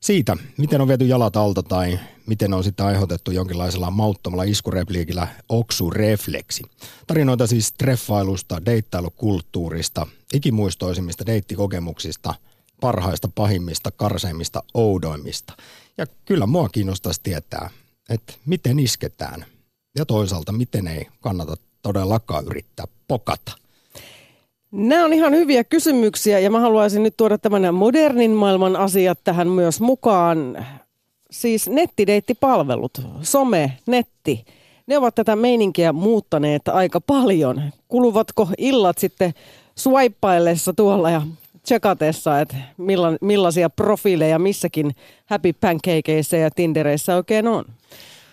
[0.00, 1.98] siitä, miten on viety jalat alta tai
[2.32, 6.62] miten on sitten aiheutettu jonkinlaisella mauttomalla iskurepliikillä oksurefleksi.
[7.06, 12.34] Tarinoita siis treffailusta, deittailukulttuurista, ikimuistoisimmista deittikokemuksista,
[12.80, 15.52] parhaista, pahimmista, karseimmista, oudoimmista.
[15.98, 17.70] Ja kyllä mua kiinnostaisi tietää,
[18.10, 19.44] että miten isketään
[19.98, 23.52] ja toisaalta miten ei kannata todellakaan yrittää pokata.
[24.70, 29.48] Nämä on ihan hyviä kysymyksiä ja mä haluaisin nyt tuoda tämän modernin maailman asiat tähän
[29.48, 30.66] myös mukaan.
[31.32, 32.92] Siis nettideittipalvelut,
[33.22, 34.44] some, netti,
[34.86, 37.62] ne ovat tätä meininkiä muuttaneet aika paljon.
[37.88, 39.34] Kuluvatko illat sitten
[39.76, 41.22] swipeillessa tuolla ja
[41.62, 44.94] tsekatessa, että milla, millaisia profiileja missäkin
[45.26, 47.64] Happy Pancakeissa ja Tindereissä oikein on?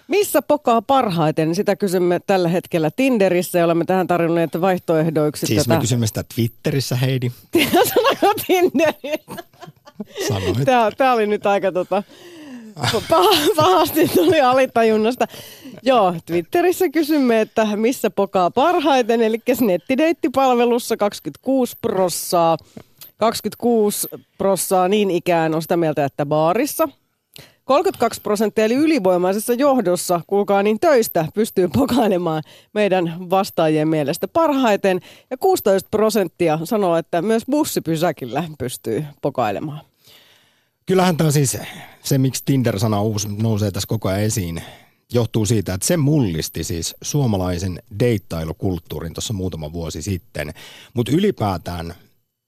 [0.07, 1.55] Missä pokaa parhaiten?
[1.55, 5.75] Sitä kysymme tällä hetkellä Tinderissä ja olemme tähän tarjonneet vaihtoehdoiksi Siis tätä.
[5.75, 7.31] me kysymme sitä Twitterissä, Heidi.
[7.93, 9.17] Sanoiko Tinderi?
[10.27, 10.65] Sanoit.
[10.65, 12.03] Tämä, tämä oli nyt aika tota,
[13.55, 15.25] pahasti tuli alitajunnasta.
[15.83, 22.57] Joo, Twitterissä kysymme, että missä pokaa parhaiten, eli nettideittipalvelussa 26 prossaa.
[23.17, 26.89] 26 prossaa niin ikään on sitä mieltä, että baarissa.
[27.69, 34.99] 32 prosenttia eli ylivoimaisessa johdossa, kuulkaa niin töistä, pystyy pokailemaan meidän vastaajien mielestä parhaiten.
[35.29, 39.88] Ja 16 prosenttia sanoo, että myös bussipysäkillä pystyy pokailemaan.
[40.89, 41.57] Kyllähän tämä siis,
[42.03, 44.63] se miksi Tinder-sana uusi nousee tässä koko ajan esiin,
[45.13, 50.53] johtuu siitä, että se mullisti siis suomalaisen deittailukulttuurin tuossa muutama vuosi sitten.
[50.93, 51.95] Mutta ylipäätään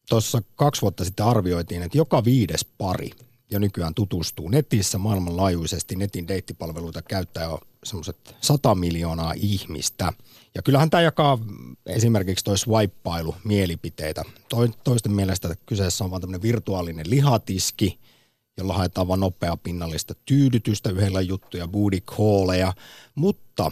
[0.09, 3.11] tuossa kaksi vuotta sitten arvioitiin, että joka viides pari
[3.51, 5.95] jo nykyään tutustuu netissä maailmanlaajuisesti.
[5.95, 10.13] Netin deittipalveluita käyttää jo semmoiset 100 miljoonaa ihmistä.
[10.55, 11.39] Ja kyllähän tämä jakaa
[11.85, 14.23] esimerkiksi toi swipeilu mielipiteitä.
[14.83, 17.99] Toisten mielestä kyseessä on vain tämmöinen virtuaalinen lihatiski,
[18.57, 22.73] jolla haetaan vain nopea pinnallista tyydytystä, yhdellä juttuja, booty calleja,
[23.15, 23.71] mutta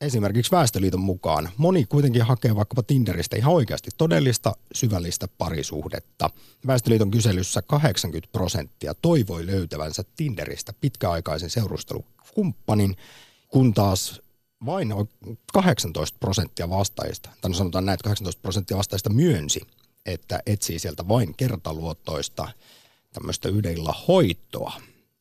[0.00, 6.30] esimerkiksi Väestöliiton mukaan moni kuitenkin hakee vaikkapa Tinderistä ihan oikeasti todellista syvällistä parisuhdetta.
[6.66, 12.96] Väestöliiton kyselyssä 80 prosenttia toivoi löytävänsä Tinderistä pitkäaikaisen seurustelukumppanin,
[13.48, 14.22] kun taas
[14.66, 14.94] vain
[15.52, 19.60] 18 prosenttia vastaajista, tai no sanotaan näin, että 18 prosenttia vastaajista myönsi,
[20.06, 22.48] että etsii sieltä vain kertaluottoista
[23.12, 24.72] tämmöistä yhdellä hoitoa.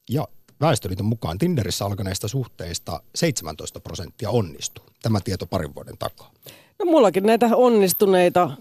[0.10, 0.28] Ja
[0.62, 4.86] Väestöliiton mukaan Tinderissä alkaneista suhteista 17 prosenttia onnistuu.
[5.02, 6.32] Tämä tieto parin vuoden takaa.
[6.80, 8.52] No mullakin näitä onnistuneita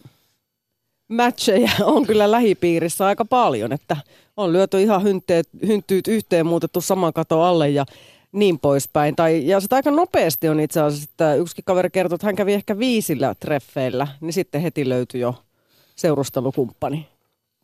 [1.08, 3.96] matcheja on kyllä lähipiirissä aika paljon, että
[4.36, 7.86] on lyöty ihan hynteet, hynttyyt yhteen, muutettu saman kato alle ja
[8.32, 9.16] niin poispäin.
[9.16, 12.52] Tai, ja sitä aika nopeasti on itse asiassa, että yksikin kaveri kertoi, että hän kävi
[12.52, 15.34] ehkä viisillä treffeillä, niin sitten heti löytyi jo
[15.96, 17.17] seurustelukumppani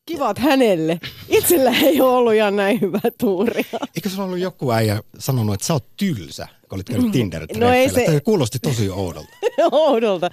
[0.07, 1.01] kivat hänelle.
[1.29, 3.62] Itsellä ei ole ollut ihan näin hyvä tuuri.
[3.97, 7.73] Eikö sulla ollut joku äijä sanonut, että sä oot tylsä, kun olit käynyt tinder no
[7.73, 8.05] ei se...
[8.05, 9.29] Tämä kuulosti tosi oudolta.
[9.73, 10.31] oudolta.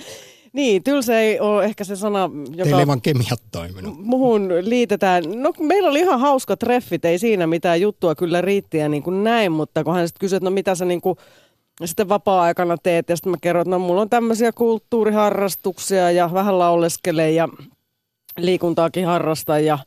[0.53, 2.63] Niin, tylsä ei ole ehkä se sana, joka...
[2.63, 3.97] Teillä ei vaan kemiat toiminut.
[3.99, 5.23] Muhun liitetään.
[5.35, 9.51] No meillä oli ihan hauska treffit, ei siinä mitään juttua kyllä riittiä niin kuin näin,
[9.51, 11.17] mutta kun hän sitten kysyi, että no mitä sä niin kuin
[11.85, 16.59] sitten vapaa-aikana teet, ja sitten mä kerron, että no mulla on tämmöisiä kulttuuriharrastuksia ja vähän
[16.59, 17.49] lauleskelee ja
[18.45, 19.79] liikuntaakin harrastaa ja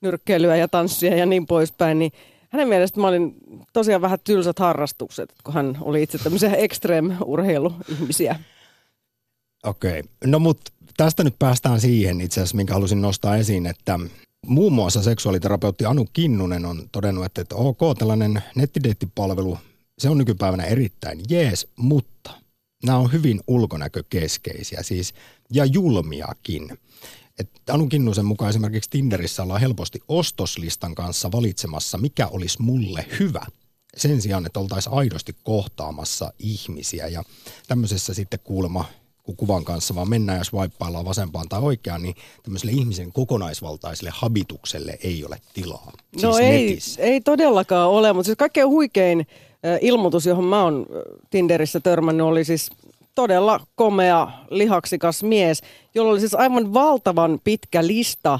[0.00, 2.12] nyrkkeilyä ja tanssia ja niin poispäin, niin
[2.48, 3.34] hänen mielestä mä olin
[3.72, 8.36] tosiaan vähän tylsät harrastukset, kun hän oli itse tämmöisiä extreme-urheiluihmisiä.
[9.64, 10.10] Okei, okay.
[10.24, 14.00] no mutta tästä nyt päästään siihen itse asiassa, minkä halusin nostaa esiin, että
[14.46, 19.58] muun muassa seksuaaliterapeutti Anu Kinnunen on todennut, että, että ok, tällainen nettideittipalvelu,
[19.98, 22.30] se on nykypäivänä erittäin jees, mutta
[22.84, 25.14] nämä on hyvin ulkonäkökeskeisiä siis
[25.50, 26.78] ja julmiakin.
[27.38, 33.46] Että Anu Kinnusen mukaan esimerkiksi Tinderissä ollaan helposti ostoslistan kanssa valitsemassa, mikä olisi mulle hyvä
[33.96, 37.06] sen sijaan, että oltaisiin aidosti kohtaamassa ihmisiä.
[37.06, 37.22] Ja
[37.68, 38.84] tämmöisessä sitten kuulemma
[39.22, 44.98] kun kuvan kanssa, vaan mennään ja swipeaillaan vasempaan tai oikeaan, niin tämmöiselle ihmisen kokonaisvaltaiselle habitukselle
[45.02, 45.92] ei ole tilaa.
[46.22, 49.26] No siis ei, ei todellakaan ole, mutta siis kaikkein huikein
[49.80, 50.86] ilmoitus, johon mä oon
[51.30, 52.70] Tinderissä törmännyt, oli siis
[53.14, 55.62] todella komea, lihaksikas mies,
[55.94, 58.38] jolla oli siis aivan valtavan pitkä lista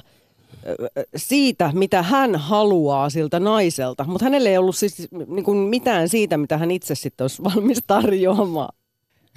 [1.16, 4.04] siitä, mitä hän haluaa siltä naiselta.
[4.04, 7.82] Mutta hänelle ei ollut siis niin kuin mitään siitä, mitä hän itse sitten olisi valmis
[7.86, 8.74] tarjoamaan.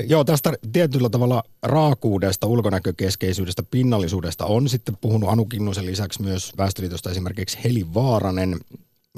[0.08, 7.12] Joo, tästä tietyllä tavalla raakuudesta, ulkonäkökeskeisyydestä, pinnallisuudesta on sitten puhunut Anu Kinnusen lisäksi myös Väestöliitosta
[7.12, 8.60] esimerkiksi Heli Vaaranen.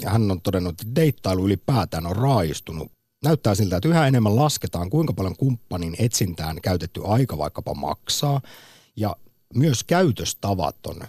[0.01, 2.91] Ja hän on todennut, että deittailu ylipäätään on raaistunut
[3.23, 8.41] näyttää siltä, että yhä enemmän lasketaan, kuinka paljon kumppanin etsintään käytetty aika vaikkapa maksaa.
[8.95, 9.15] Ja
[9.55, 11.01] myös käytöstavat on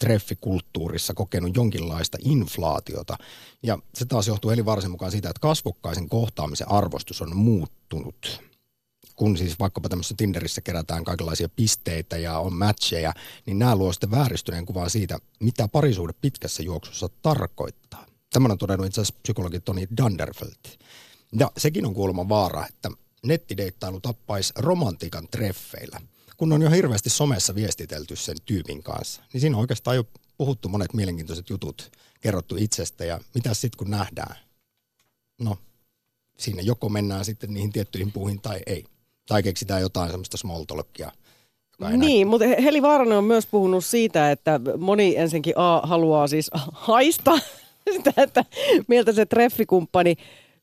[0.00, 3.16] treffikulttuurissa kokenut jonkinlaista inflaatiota.
[3.62, 8.42] Ja se taas johtuu eli varsin mukaan siitä, että kasvokkaisen kohtaamisen arvostus on muuttunut.
[9.16, 13.12] Kun siis vaikkapa tämmöisessä Tinderissä kerätään kaikenlaisia pisteitä ja on matcheja,
[13.46, 18.06] niin nämä luo sitten vääristyneen kuvan siitä, mitä parisuhde pitkässä juoksussa tarkoittaa.
[18.32, 20.78] Tämän on todennut itse asiassa psykologi Toni Dunderfeld.
[21.38, 22.90] Ja sekin on kuulemma vaara, että
[23.26, 26.00] nettideittailu tappaisi romantiikan treffeillä.
[26.36, 30.04] Kun on jo hirveästi somessa viestitelty sen tyypin kanssa, niin siinä on oikeastaan jo
[30.38, 31.90] puhuttu monet mielenkiintoiset jutut,
[32.20, 34.36] kerrottu itsestä ja mitä sitten kun nähdään?
[35.40, 35.58] No,
[36.38, 38.84] siinä joko mennään sitten niihin tiettyihin puihin tai ei.
[39.26, 41.12] Tai keksitään jotain semmoista small talkia.
[41.96, 47.38] Niin, mutta Heli Vaaranen on myös puhunut siitä, että moni ensinnäkin A haluaa siis haista
[47.92, 48.44] sitä, että
[48.88, 50.16] miltä se treffikumppani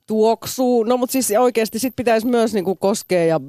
[0.08, 0.84] tuoksuu.
[0.84, 3.40] No mutta siis oikeasti sit pitäisi myös niinku koskea ja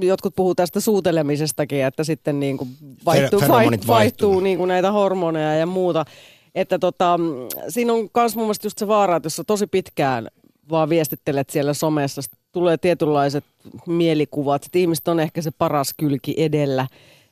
[0.00, 2.68] jotkut puhuu tästä suutelemisestakin, että sitten niinku
[3.06, 6.04] vaihtuu, vaihtuu, vaihtuu niinku näitä hormoneja ja muuta.
[6.54, 7.20] Että tota,
[7.68, 10.28] siinä on myös mun mielestä just se vaara, että jos sä tosi pitkään
[10.70, 13.44] vaan viestittelet siellä somessa, tulee tietynlaiset
[13.86, 16.86] mielikuvat, että ihmiset on ehkä se paras kylki edellä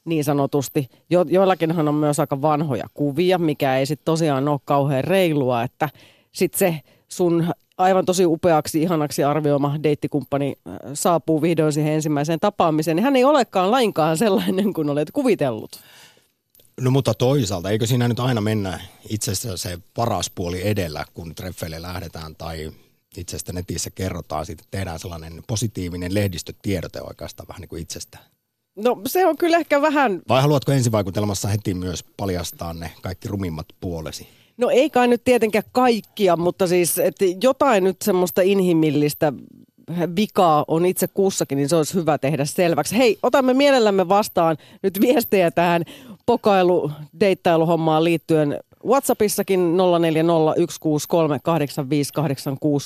[0.04, 0.88] niin sanotusti.
[1.10, 5.88] Jo, joillakinhan on myös aika vanhoja kuvia, mikä ei sitten tosiaan ole kauhean reilua, että
[6.32, 12.96] sitten se sun aivan tosi upeaksi, ihanaksi arvioima deittikumppani äh, saapuu vihdoin siihen ensimmäiseen tapaamiseen,
[12.96, 15.80] niin hän ei olekaan lainkaan sellainen kuin olet kuvitellut.
[16.80, 21.82] No mutta toisaalta, eikö siinä nyt aina mennä itsestä se paras puoli edellä, kun treffeille
[21.82, 22.72] lähdetään tai
[23.16, 28.18] itsestä netissä kerrotaan, sitten tehdään sellainen positiivinen lehdistötiedote oikeastaan vähän niin kuin itsestä.
[28.76, 33.66] No se on kyllä ehkä vähän, Vai haluatko ensivaikutelmassa heti myös paljastaa ne kaikki rumimmat
[33.80, 34.28] puolesi?
[34.56, 39.32] no ei kai nyt tietenkään kaikkia, mutta siis että jotain nyt semmoista inhimillistä
[40.16, 42.96] vikaa on itse kussakin, niin se olisi hyvä tehdä selväksi.
[42.96, 45.82] Hei, otamme mielellämme vastaan nyt viestejä tähän
[46.26, 48.60] pokailu deittailuhommaan liittyen.
[48.86, 49.80] WhatsAppissakin 0401638586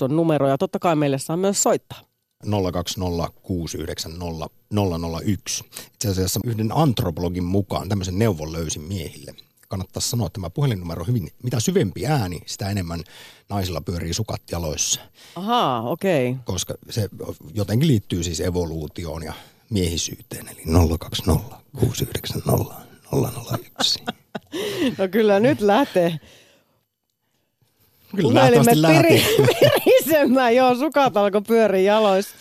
[0.04, 1.98] on numero ja totta kai meille saa myös soittaa.
[2.46, 2.50] 020690001.
[5.94, 9.34] Itse asiassa yhden antropologin mukaan tämmöisen neuvon löysin miehille.
[9.68, 13.04] Kannattaisi sanoa tämä puhelinnumero hyvin, mitä syvempi ääni, sitä enemmän
[13.48, 15.00] naisilla pyörii sukat jaloissa.
[15.36, 16.30] Ahaa, okei.
[16.30, 16.42] Okay.
[16.44, 17.08] Koska se
[17.54, 19.32] jotenkin liittyy siis evoluutioon ja
[19.70, 20.48] miehisyyteen.
[20.48, 20.62] Eli
[20.98, 22.74] 020 690
[23.78, 23.98] 001.
[24.98, 26.20] No kyllä nyt lähtee
[28.74, 29.08] Lähti.
[29.08, 29.46] piri-
[29.84, 30.56] pirisemään.
[30.56, 32.36] Joo, sukat alkoi pyöriä jaloissa.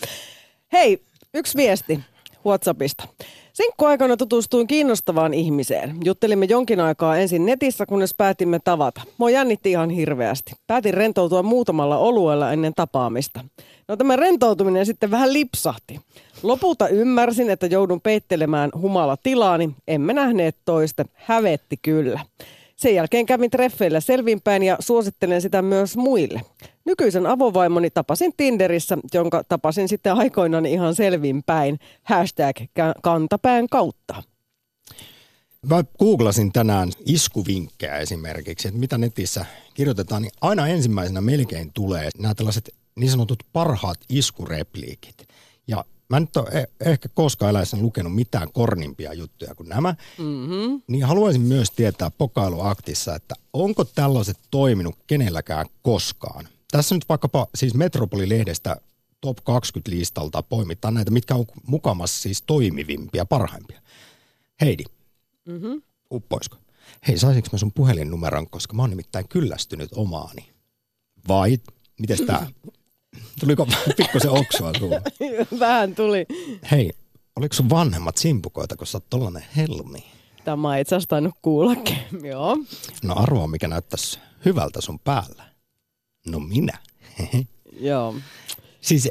[0.74, 1.02] Hei,
[1.34, 2.00] yksi viesti
[2.46, 3.08] WhatsAppista.
[3.54, 5.98] Sinkkuaikana tutustuin kiinnostavaan ihmiseen.
[6.04, 9.02] Juttelimme jonkin aikaa ensin netissä, kunnes päätimme tavata.
[9.18, 10.52] Mua jännitti ihan hirveästi.
[10.68, 13.44] Päätin rentoutua muutamalla oluella ennen tapaamista.
[13.88, 16.00] No tämä rentoutuminen sitten vähän lipsahti.
[16.44, 19.70] Lopulta ymmärsin, että joudun peittelemään humala tilaani.
[19.88, 21.06] Emme nähneet toista.
[21.14, 22.20] Hävetti kyllä.
[22.78, 26.42] Sen jälkeen kävin treffeillä selvinpäin ja suosittelen sitä myös muille.
[26.86, 31.80] Nykyisen avovaimoni tapasin Tinderissä, jonka tapasin sitten aikoinaan ihan selvinpäin.
[32.04, 32.58] Hashtag
[33.02, 34.24] kantapään kautta.
[35.70, 42.36] Mä googlasin tänään iskuvinkkejä esimerkiksi, että mitä netissä kirjoitetaan, niin aina ensimmäisenä melkein tulee nämä
[42.36, 45.28] tällaiset niin sanotut parhaat iskurepliikit.
[45.68, 50.82] Ja mä nyt ole eh- ehkä koskaan eläessäni lukenut mitään kornimpia juttuja kuin nämä, mm-hmm.
[50.88, 56.48] niin haluaisin myös tietää pokailuaktissa, että onko tällaiset toiminut kenelläkään koskaan.
[56.72, 58.82] Tässä nyt vaikkapa siis Metropoli-lehdestä
[59.22, 63.82] top 20 listalta poimitaan näitä, mitkä on mukamassa siis toimivimpia, parhaimpia.
[64.62, 64.84] Heidi,
[65.48, 65.82] Mm-hmm.
[66.12, 66.58] uppoisko?
[67.08, 70.50] Hei, saisinko mä sun puhelinnumeron, koska mä oon nimittäin kyllästynyt omaani.
[71.28, 71.58] Vai,
[72.00, 72.48] mites tää?
[73.40, 75.02] Tuliko pikkusen oksua sulla?
[75.60, 76.26] Vähän tuli.
[76.72, 76.92] Hei,
[77.36, 80.04] oliko sun vanhemmat simpukoita, kun sä oot tollanen helmi?
[80.44, 81.98] Tämä ei itse asiassa tainnut kuullakin.
[82.32, 82.58] Joo.
[83.04, 85.44] No arvoa, mikä näyttäisi hyvältä sun päällä.
[86.28, 86.78] No minä.
[87.80, 88.16] Joo.
[88.82, 89.10] siis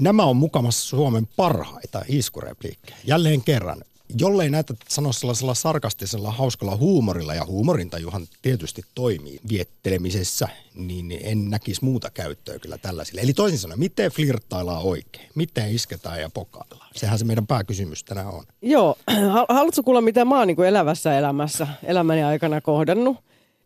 [0.00, 2.96] nämä on mukamassa Suomen parhaita iskurepliikkejä.
[3.04, 3.84] Jälleen kerran.
[4.18, 11.84] Jollei näitä sano sellaisella sarkastisella, hauskalla huumorilla, ja huumorintajuhan tietysti toimii viettelemisessä, niin en näkisi
[11.84, 13.20] muuta käyttöä kyllä tällaisille.
[13.20, 15.28] Eli toisin sanoen, miten flirttaillaan oikein?
[15.34, 16.90] Miten isketään ja pokaillaan?
[16.96, 18.44] Sehän se meidän pääkysymys tänään on.
[18.62, 18.96] Joo.
[19.34, 23.16] Hal- Haluatko kuulla, mitä mä oon niin elävässä elämässä elämäni aikana kohdannut?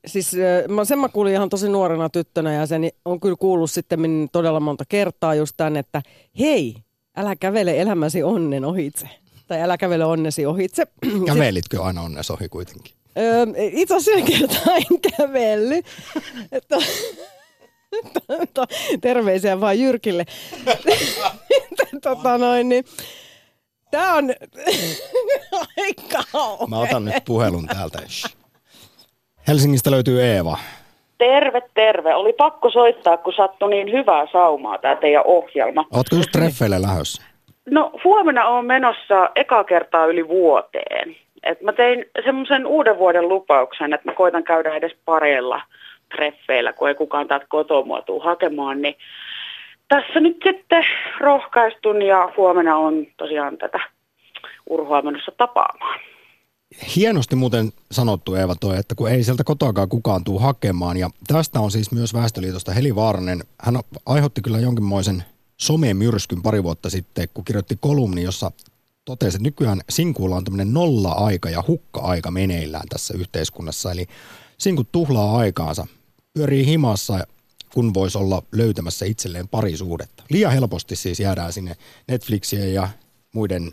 [0.07, 0.31] Siis
[0.85, 4.85] sen mä kuulin ihan tosi nuorena tyttönä ja sen on kyllä kuullut sitten todella monta
[4.89, 6.03] kertaa just tämän, että
[6.39, 6.77] hei,
[7.17, 9.09] älä kävele elämäsi onnen ohitse.
[9.49, 10.87] Tai älä kävele onnesi ohitse.
[11.27, 12.95] Kävelitkö aina onnes ohi kuitenkin?
[13.19, 15.87] Öö, itse asiassa yhden kertaa en kävellyt.
[19.01, 20.25] Terveisiä vaan Jyrkille.
[22.03, 22.85] tota noin, niin,
[23.91, 24.25] Tää on
[25.79, 26.23] aika
[26.69, 27.99] Mä otan nyt puhelun täältä.
[29.49, 30.59] Helsingistä löytyy Eeva.
[31.19, 32.15] Terve, terve.
[32.15, 35.85] Oli pakko soittaa, kun sattui niin hyvää saumaa tämä teidän ohjelma.
[35.93, 37.23] Ootko just treffeille lähdössä?
[37.71, 41.17] No huomenna on menossa eka kertaa yli vuoteen.
[41.43, 45.63] Et mä tein semmoisen uuden vuoden lupauksen, että mä koitan käydä edes pareilla
[46.17, 48.83] treffeillä, kun ei kukaan täältä kotoa tuu hakemaan.
[48.83, 48.95] Niin
[49.89, 50.85] tässä nyt sitten
[51.21, 53.81] rohkaistun ja huomenna on tosiaan tätä
[54.71, 56.01] urhoa menossa tapaamaan.
[56.97, 60.97] Hienosti muuten sanottu Eeva toi, että kun ei sieltä kotoakaan kukaan tuu hakemaan.
[60.97, 63.41] Ja tästä on siis myös Väestöliitosta Heli Vaaranen.
[63.61, 63.75] Hän
[64.07, 65.23] aiheutti kyllä jonkinmoisen
[65.61, 68.51] somemyrskyn pari vuotta sitten, kun kirjoitti kolumni, jossa
[69.05, 73.93] totesi, että nykyään sinkuilla on tämmöinen nolla-aika ja hukka-aika meneillään tässä yhteiskunnassa.
[73.93, 74.07] Eli
[74.59, 75.87] sinkut tuhlaa aikaansa,
[76.33, 77.27] pyörii himassa,
[77.75, 80.23] kun voisi olla löytämässä itselleen parisuudetta.
[80.31, 81.77] Liian helposti siis jäädään sinne
[82.09, 82.89] Netflixien ja
[83.35, 83.73] muiden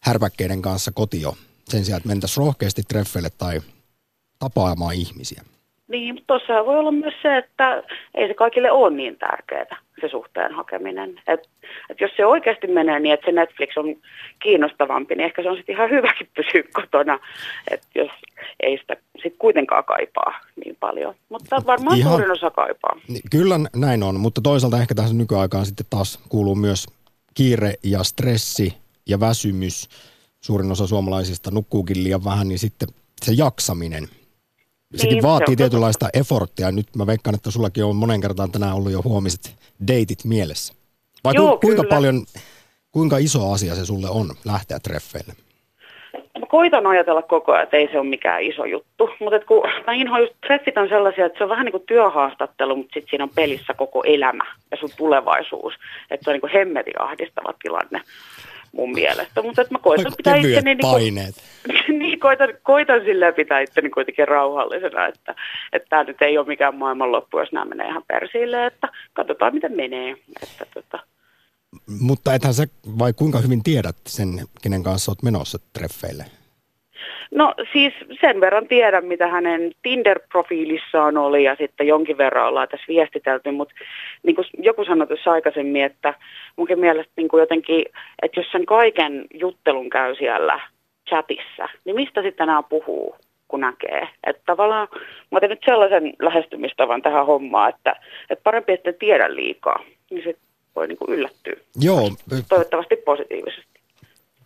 [0.00, 1.36] härpäkkeiden kanssa kotio
[1.68, 3.62] sen sijaan, että mentäisiin rohkeasti treffeille tai
[4.38, 5.44] tapaamaan ihmisiä.
[5.88, 7.82] Niin, mutta tuossa voi olla myös se, että
[8.14, 11.20] ei se kaikille ole niin tärkeää, se suhteen hakeminen.
[11.26, 11.48] Et,
[11.90, 13.96] et jos se oikeasti menee niin, että se Netflix on
[14.42, 17.18] kiinnostavampi, niin ehkä se on sitten ihan hyväkin pysyä kotona,
[17.70, 18.10] että jos
[18.60, 21.14] ei sitä sitten kuitenkaan kaipaa niin paljon.
[21.28, 23.00] Mutta varmaan Ihan- suurin osa kaipaa.
[23.08, 26.86] Niin, Kyllä näin on, mutta toisaalta ehkä tähän nykyaikaan sitten taas kuuluu myös
[27.34, 28.74] kiire ja stressi
[29.06, 29.88] ja väsymys.
[30.40, 32.88] Suurin osa suomalaisista nukkuukin liian vähän, niin sitten
[33.22, 34.08] se jaksaminen.
[34.96, 36.72] Sekin Niin, se vaatii on tietynlaista efforttia.
[36.72, 39.54] Nyt mä veikkaan, että sullakin on monen kertaan tänään ollut jo huomiset
[39.88, 40.74] deitit mielessä.
[41.24, 41.94] Vai Joo, ku, kuinka kyllä.
[41.94, 42.26] paljon,
[42.96, 45.32] Kuinka iso asia se sulle on lähteä treffeille?
[46.38, 49.10] Mä koitan ajatella koko ajan, että ei se ole mikään iso juttu.
[49.20, 52.76] Mutta kun mä inhoan just treffit on sellaisia, että se on vähän niin kuin työhaastattelu,
[52.76, 55.74] mutta sitten siinä on pelissä koko elämä ja sun tulevaisuus.
[56.10, 58.00] Että se on niin kuin hemmetin ahdistava tilanne
[58.76, 59.42] mun mielestä.
[59.42, 60.74] Mutta että mä koitan Aika pitää itteni...
[60.74, 61.34] Niin paineet.
[61.98, 65.34] niin, koitan, koitan silleen pitää itteni kuitenkin rauhallisena, että
[65.72, 69.72] että tämä nyt ei ole mikään maailmanloppu, jos nämä menee ihan persille, että katsotaan miten
[69.72, 70.16] menee.
[70.42, 70.98] Että, tota,
[72.00, 72.66] Mutta ethän sä,
[72.98, 74.28] vai kuinka hyvin tiedät sen,
[74.62, 76.24] kenen kanssa oot menossa treffeille?
[77.30, 82.86] No siis sen verran tiedän, mitä hänen Tinder-profiilissaan oli ja sitten jonkin verran ollaan tässä
[82.88, 83.74] viestitelty, mutta
[84.22, 86.14] niin kuin joku sanoi tuossa aikaisemmin, että
[86.56, 87.84] munkin mielestä niin kuin jotenkin,
[88.22, 90.60] että jos sen kaiken juttelun käy siellä
[91.08, 93.16] chatissa, niin mistä sitten nämä puhuu,
[93.48, 94.08] kun näkee?
[94.26, 94.88] Että tavallaan
[95.30, 97.96] mä otin nyt sellaisen lähestymistavan tähän hommaan, että,
[98.30, 100.36] että parempi, että tiedä liikaa, niin se
[100.76, 101.56] voi niin kuin yllättyä.
[101.80, 102.10] Joo,
[102.48, 103.75] Toivottavasti positiivisesti.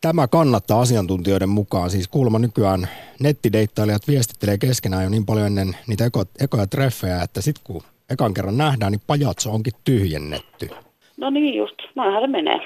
[0.01, 1.91] Tämä kannattaa asiantuntijoiden mukaan.
[1.91, 2.89] Siis kuulemma nykyään
[3.21, 8.35] nettideittailijat viestittelee keskenään jo niin paljon ennen niitä eko, ekoja treffejä, että sitten kun ekan
[8.35, 10.71] kerran nähdään, niin pajatso onkin tyhjennetty.
[11.17, 12.61] No niin just, noinhan se menee.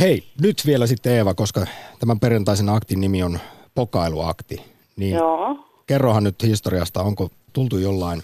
[0.00, 1.66] Hei, nyt vielä sitten Eeva, koska
[1.98, 3.38] tämän perjantaisen aktin nimi on
[3.74, 4.62] pokailuakti.
[4.96, 5.56] Niin Joo.
[5.86, 8.22] kerrohan nyt historiasta, onko tultu jollain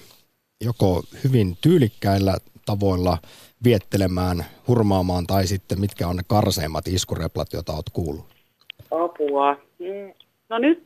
[0.61, 3.19] joko hyvin tyylikkäillä tavoilla
[3.65, 4.37] viettelemään,
[4.69, 8.25] hurmaamaan tai sitten mitkä on ne karseimmat iskureplat, joita oot kuullut?
[8.91, 9.57] Apua.
[9.79, 10.13] Mm,
[10.53, 10.83] No nyt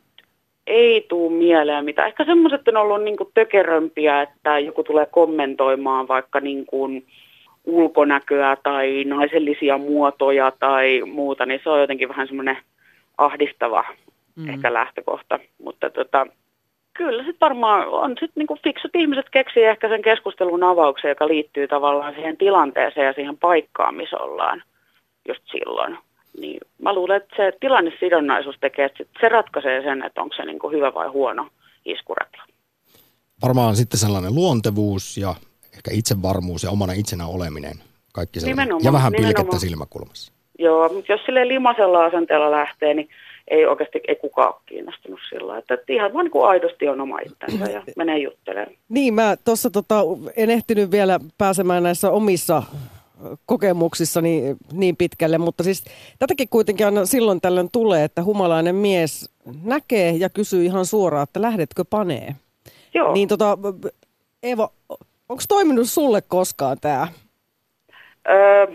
[0.67, 2.07] ei tuu mieleen mitä.
[2.07, 6.89] Ehkä semmoiset on ollut niinku tökerömpiä, että joku tulee kommentoimaan vaikka niinku
[7.65, 12.59] ulkonäköä tai naisellisia muotoja tai muuta, niin se on jotenkin vähän semmoinen
[13.19, 13.85] ahdistava
[14.37, 14.49] mm.
[14.49, 15.39] ehkä lähtökohta.
[15.63, 16.27] Mutta tota,
[16.97, 21.69] kyllä sitten varmaan on sitten niinku fiksut ihmiset keksii ehkä sen keskustelun avauksen, joka liittyy
[21.69, 24.63] tavallaan siihen tilanteeseen ja siihen paikkaan, missä ollaan
[25.29, 25.99] just silloin.
[26.41, 30.45] Niin mä luulen, että se tilannesidonnaisuus tekee, että sit se ratkaisee sen, että onko se
[30.45, 31.49] niinku hyvä vai huono
[31.85, 32.43] iskurepla.
[33.43, 35.35] Varmaan sitten sellainen luontevuus ja
[35.75, 37.77] ehkä itsevarmuus ja omana itsenä oleminen.
[38.13, 38.65] Kaikki sellainen.
[38.65, 39.61] Nimenomaan, ja vähän pilkettä nimenomaan.
[39.61, 40.33] silmäkulmassa.
[40.59, 43.09] Joo, mutta jos sille limaisella asenteella lähtee, niin
[43.49, 45.59] ei oikeasti ei kukaan ole kiinnostunut sillä.
[45.59, 48.77] Että, että ihan vaan niin kuin aidosti on oma itsensä ja menee juttelemaan.
[48.89, 50.01] Niin, mä tuossa tota,
[50.37, 52.63] en ehtinyt vielä pääsemään näissä omissa
[53.47, 55.85] kokemuksissa niin, niin pitkälle, mutta siis
[56.19, 59.31] tätäkin kuitenkin aina silloin tällöin tulee, että humalainen mies
[59.65, 62.35] näkee ja kysyy ihan suoraan, että lähdetkö panee.
[62.95, 63.59] Joo, Niin tota,
[64.43, 64.71] Eeva,
[65.29, 67.09] onko toiminut sulle koskaan tämä?
[68.29, 68.67] öö,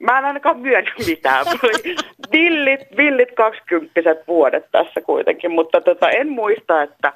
[0.00, 1.46] mä en ainakaan myönnä mitään.
[2.32, 7.12] Villit, villit kaksikymppiset vuodet tässä kuitenkin, mutta tota, en muista, että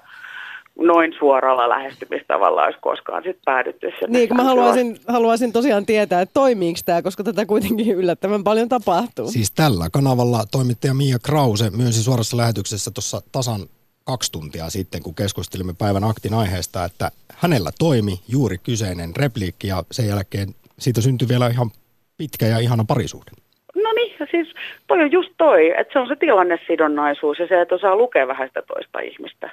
[0.79, 3.93] noin suoralla lähestymistavalla olisi koskaan sit päädytty.
[4.09, 8.69] Niin, kun mä haluaisin, haluaisin tosiaan tietää, että toimiiko tämä, koska tätä kuitenkin yllättävän paljon
[8.69, 9.31] tapahtuu.
[9.31, 13.61] Siis tällä kanavalla toimittaja Mia Krause myönsi suorassa lähetyksessä tuossa tasan
[14.05, 19.85] kaksi tuntia sitten, kun keskustelimme päivän aktin aiheesta, että hänellä toimi juuri kyseinen repliikki ja
[19.91, 21.71] sen jälkeen siitä syntyi vielä ihan
[22.19, 23.31] pitkä ja ihana parisuhde.
[23.75, 24.55] No niin, ja siis
[24.87, 28.49] toi on just toi, että se on se tilannesidonnaisuus ja se, että osaa lukea vähän
[28.49, 29.51] sitä toista ihmistä.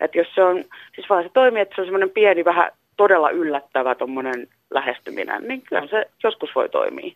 [0.00, 3.30] Että jos se on, siis vaan se toimii, että se on semmoinen pieni, vähän todella
[3.30, 7.12] yllättävä tommonen lähestyminen, niin kyllä se joskus voi toimia.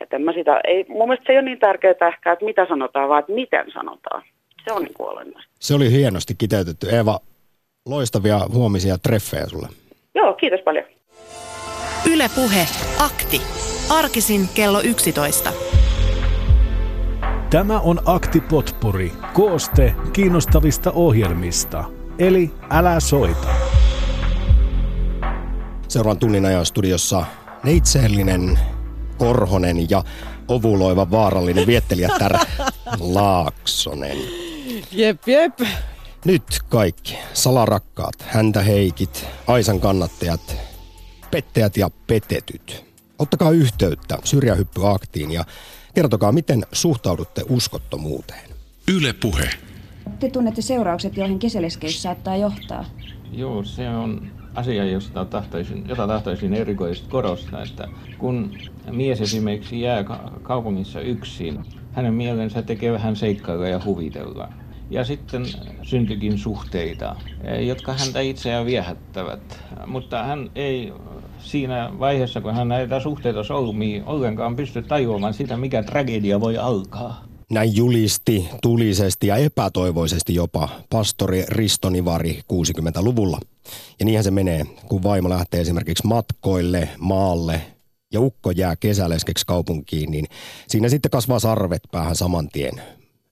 [0.00, 2.66] Että en mä sitä, ei, mun mielestä se ei ole niin tärkeää ehkä, että mitä
[2.68, 4.22] sanotaan, vaan että miten sanotaan.
[4.64, 5.52] Se on niin kuin olennaista.
[5.60, 6.86] Se oli hienosti kiteytetty.
[6.90, 7.20] Eeva,
[7.86, 9.68] loistavia huomisia treffejä sulle.
[10.14, 10.84] Joo, kiitos paljon.
[12.12, 12.66] Yle Puhe.
[12.98, 13.40] Akti.
[13.88, 15.52] Arkisin kello 11.
[17.50, 21.84] Tämä on Akti Potpuri, kooste kiinnostavista ohjelmista.
[22.18, 23.48] Eli älä soita.
[25.88, 27.24] Seuraavan tunnin ajan studiossa
[27.64, 28.58] neitseellinen,
[29.18, 30.04] korhonen ja
[30.48, 32.38] ovuloiva vaarallinen viettelijätär
[33.00, 34.16] Laaksonen.
[34.92, 35.60] Jep, jep.
[36.24, 40.56] Nyt kaikki, salarakkaat, häntä heikit, Aisan kannattajat,
[41.30, 42.85] pettäjät ja petetyt.
[43.18, 45.44] Ottakaa yhteyttä syrjähyppyaktiin ja
[45.94, 48.50] kertokaa, miten suhtaudutte uskottomuuteen.
[48.94, 49.50] Yle Puhe.
[50.18, 52.84] Te tunnette seuraukset, joihin keseleskeys saattaa johtaa.
[53.32, 57.88] Joo, se on asia, josta tahtoisin, jota tahtoisin erikoisesti korostaa, että
[58.18, 58.58] kun
[58.90, 64.48] mies esimerkiksi jää ka- kaupungissa yksin, hänen mielensä tekee vähän seikkailla ja huvitella.
[64.90, 65.42] Ja sitten
[65.82, 69.64] syntyikin suhteita, eh, jotka häntä itseään viehättävät.
[69.86, 70.92] Mutta hän ei
[71.46, 77.24] siinä vaiheessa, kun hän näitä suhteita solmii, ollenkaan pysty tajuamaan sitä, mikä tragedia voi alkaa.
[77.50, 83.38] Näin julisti, tulisesti ja epätoivoisesti jopa pastori Risto Nivari 60-luvulla.
[83.98, 87.60] Ja niinhän se menee, kun vaimo lähtee esimerkiksi matkoille, maalle,
[88.12, 90.26] ja ukko jää kesäleskeksi kaupunkiin, niin
[90.68, 92.82] siinä sitten kasvaa sarvet päähän saman tien.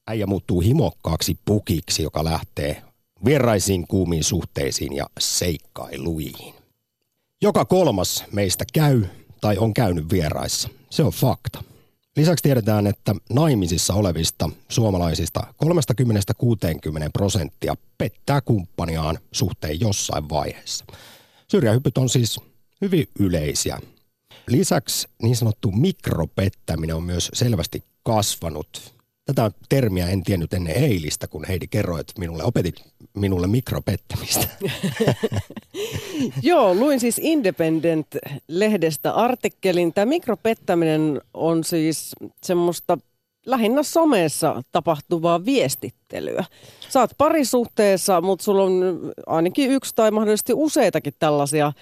[0.07, 2.83] Äijä muuttuu himokkaaksi pukiksi, joka lähtee
[3.25, 6.64] vieraisiin kuumiin suhteisiin ja seikkailuihin.
[7.45, 9.05] Joka kolmas meistä käy
[9.41, 10.69] tai on käynyt vieraissa.
[10.91, 11.63] Se on fakta.
[12.17, 15.67] Lisäksi tiedetään, että naimisissa olevista suomalaisista 30-60
[17.13, 20.85] prosenttia pettää kumppaniaan suhteen jossain vaiheessa.
[21.49, 22.41] Syrjähypyt on siis
[22.81, 23.79] hyvin yleisiä.
[24.49, 28.95] Lisäksi niin sanottu mikropettäminen on myös selvästi kasvanut.
[29.25, 32.85] Tätä termiä en tiennyt ennen eilistä, kun Heidi kerroit minulle, opetit
[33.15, 34.49] minulle mikropettämistä.
[36.43, 39.93] Joo, luin siis Independent-lehdestä artikkelin.
[39.93, 42.13] Tämä mikropettäminen on siis
[42.43, 42.99] semmoista
[43.47, 46.45] lähinnä somessa tapahtuvaa viestittelyä.
[46.89, 48.73] Saat parisuhteessa, mutta sulla on
[49.27, 51.73] ainakin yksi tai mahdollisesti useitakin tällaisia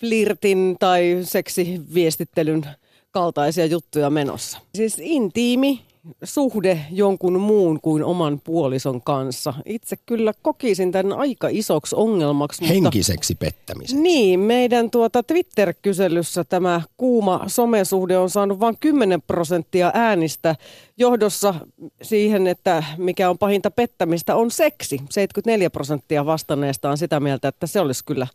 [0.00, 2.66] flirtin tai seksiviestittelyn
[3.10, 4.58] kaltaisia juttuja menossa.
[4.74, 5.80] Siis intiimi
[6.24, 9.54] suhde jonkun muun kuin oman puolison kanssa.
[9.64, 12.62] Itse kyllä kokisin tämän aika isoksi ongelmaksi.
[12.62, 14.02] Mutta Henkiseksi pettämiseksi.
[14.02, 20.56] Niin, meidän tuota Twitter-kyselyssä tämä kuuma somesuhde on saanut vain 10 prosenttia äänistä
[20.96, 21.54] johdossa
[22.02, 25.00] siihen, että mikä on pahinta pettämistä on seksi.
[25.10, 28.26] 74 prosenttia vastanneesta on sitä mieltä, että se olisi kyllä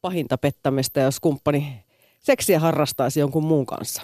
[0.00, 1.84] pahinta pettämistä, jos kumppani
[2.20, 4.02] seksiä harrastaisi jonkun muun kanssa.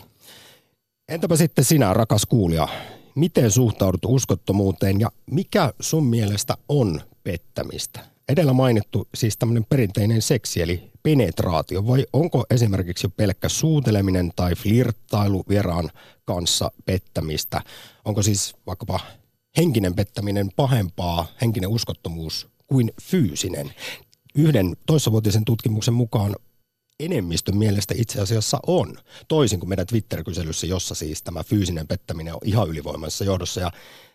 [1.09, 2.69] Entäpä sitten sinä, rakas kuulija,
[3.15, 8.01] miten suhtaudut uskottomuuteen ja mikä sun mielestä on pettämistä?
[8.29, 15.45] Edellä mainittu siis tämmöinen perinteinen seksi eli penetraatio vai onko esimerkiksi pelkkä suuteleminen tai flirttailu
[15.49, 15.91] vieraan
[16.25, 17.61] kanssa pettämistä?
[18.05, 19.01] Onko siis vaikkapa
[19.57, 23.75] henkinen pettäminen pahempaa, henkinen uskottomuus kuin fyysinen?
[24.35, 26.37] Yhden toissavuotisen tutkimuksen mukaan
[27.01, 28.99] enemmistön mielestä itse asiassa on.
[29.29, 33.71] Toisin kuin meidän Twitter-kyselyssä, jossa siis tämä fyysinen pettäminen on ihan ylivoimaisessa johdossa ja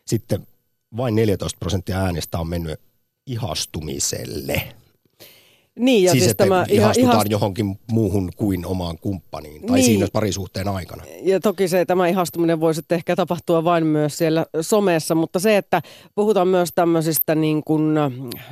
[0.05, 0.47] sitten
[0.97, 2.79] vain 14 prosenttia äänestä on mennyt
[3.25, 4.75] ihastumiselle.
[5.79, 7.31] Niin, ja siis, siis että tämä ihastutaan ihast...
[7.31, 9.85] johonkin muuhun kuin omaan kumppaniin, tai niin.
[9.85, 11.03] siinä parisuhteen aikana.
[11.21, 15.57] Ja toki se, tämä ihastuminen voi sitten ehkä tapahtua vain myös siellä somessa, mutta se,
[15.57, 15.81] että
[16.15, 17.95] puhutaan myös tämmöisistä niin kuin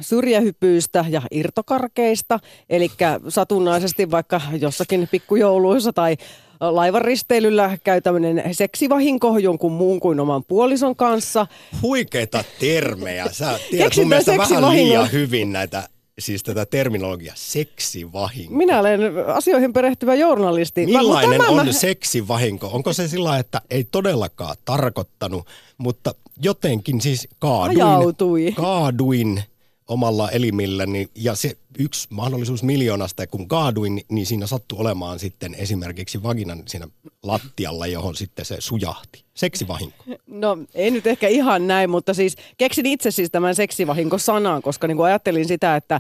[0.01, 2.91] syrjähypyistä ja irtokarkeista, eli
[3.28, 6.17] satunnaisesti vaikka jossakin pikkujouluissa tai
[6.59, 11.47] laivan risteilyllä käy tämmöinen seksivahinko jonkun muun kuin oman puolison kanssa.
[11.82, 13.25] Huikeita termejä.
[13.32, 15.89] Sä tiedät mun mielestä vähän liian hyvin näitä
[16.20, 18.53] siis tätä terminologiaa, seksivahinko.
[18.55, 20.86] Minä olen asioihin perehtyvä journalisti.
[20.86, 21.72] Millainen on mä...
[21.72, 22.68] seksivahinko?
[22.68, 25.47] Onko se sillä, että ei todellakaan tarkoittanut,
[25.78, 28.53] mutta jotenkin siis kaaduin, Ajautui.
[28.55, 29.43] kaaduin
[29.88, 36.23] omalla elimilläni ja se yksi mahdollisuus miljoonasta, kun kaaduin, niin siinä sattui olemaan sitten esimerkiksi
[36.23, 36.88] vaginan siinä
[37.23, 39.23] lattialla, johon sitten se sujahti.
[39.33, 40.03] Seksivahinko.
[40.27, 44.97] No ei nyt ehkä ihan näin, mutta siis keksin itse siis tämän seksivahinko-sanan, koska niin
[44.97, 45.99] kuin ajattelin sitä, että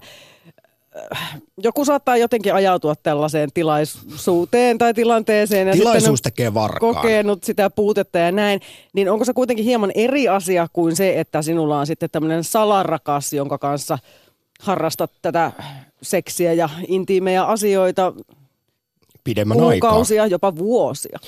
[1.57, 5.67] joku saattaa jotenkin ajautua tällaiseen tilaisuuteen tai tilanteeseen.
[5.67, 6.95] Ja Tilaisuus tekee varkaan.
[6.95, 8.61] Kokenut sitä puutetta ja näin.
[8.93, 13.33] Niin onko se kuitenkin hieman eri asia kuin se, että sinulla on sitten tämmöinen salarakas,
[13.33, 13.99] jonka kanssa
[14.59, 15.51] harrastat tätä
[16.01, 18.13] seksiä ja intiimejä asioita
[19.23, 20.33] pidemmän kuukausia, aikaa.
[20.33, 21.19] jopa vuosia.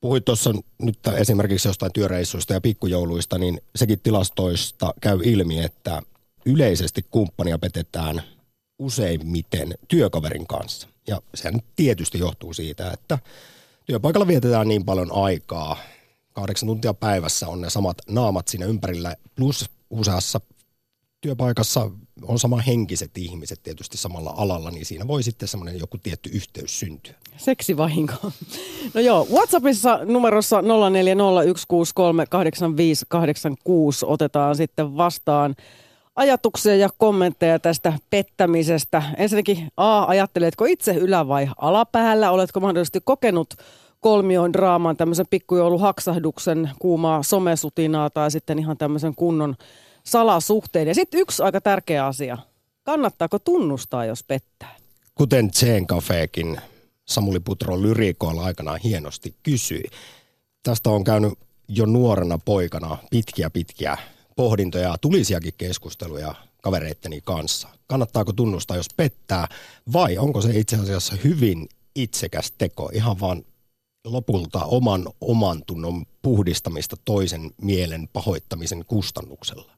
[0.00, 0.52] Puhuit tuossa
[0.82, 6.02] nyt esimerkiksi jostain työreissuista ja pikkujouluista, niin sekin tilastoista käy ilmi, että
[6.46, 8.22] yleisesti kumppania petetään
[8.80, 10.88] useimmiten työkaverin kanssa.
[11.06, 13.18] Ja sehän tietysti johtuu siitä, että
[13.84, 15.76] työpaikalla vietetään niin paljon aikaa.
[16.32, 20.40] Kahdeksan tuntia päivässä on ne samat naamat siinä ympärillä, plus useassa
[21.20, 21.90] työpaikassa
[22.22, 26.78] on sama henkiset ihmiset tietysti samalla alalla, niin siinä voi sitten semmoinen joku tietty yhteys
[26.80, 27.14] syntyä.
[27.36, 28.14] Seksivahinko.
[28.94, 30.64] No joo, WhatsAppissa numerossa 0401638586
[34.06, 35.56] otetaan sitten vastaan
[36.16, 39.02] ajatuksia ja kommentteja tästä pettämisestä.
[39.16, 42.30] Ensinnäkin A, ajatteletko itse ylä- vai alapäällä?
[42.30, 43.54] Oletko mahdollisesti kokenut
[44.00, 49.56] kolmion draaman, tämmöisen pikkujouluhaksahduksen, kuumaa somesutinaa tai sitten ihan tämmöisen kunnon
[50.04, 50.88] salasuhteen.
[50.88, 52.38] Ja sitten yksi aika tärkeä asia.
[52.82, 54.76] Kannattaako tunnustaa, jos pettää?
[55.14, 56.60] Kuten Zen Cafekin
[57.04, 59.84] Samuli Putro lyrikoilla aikanaan hienosti kysyi.
[60.62, 61.32] Tästä on käynyt
[61.68, 63.98] jo nuorena poikana pitkiä pitkiä
[64.40, 67.68] pohdintoja, tulisiakin keskusteluja kavereitteni kanssa.
[67.86, 69.48] Kannattaako tunnustaa, jos pettää,
[69.92, 73.42] vai onko se itse asiassa hyvin itsekäs teko, ihan vaan
[74.04, 79.72] lopulta oman oman tunnon puhdistamista toisen mielen pahoittamisen kustannuksella?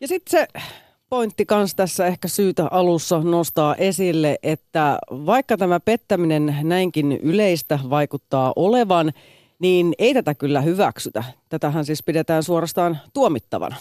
[0.00, 0.62] Ja sitten se
[1.08, 8.52] pointti kans tässä ehkä syytä alussa nostaa esille, että vaikka tämä pettäminen näinkin yleistä vaikuttaa
[8.56, 9.12] olevan,
[9.58, 11.24] niin ei tätä kyllä hyväksytä.
[11.48, 13.76] Tätähän siis pidetään suorastaan tuomittavana.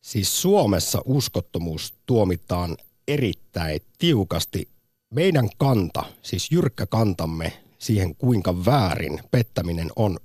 [0.00, 2.76] Siis Suomessa uskottomuus tuomitaan
[3.08, 4.68] erittäin tiukasti.
[5.10, 10.18] Meidän kanta, siis jyrkkä kantamme siihen, kuinka väärin pettäminen on,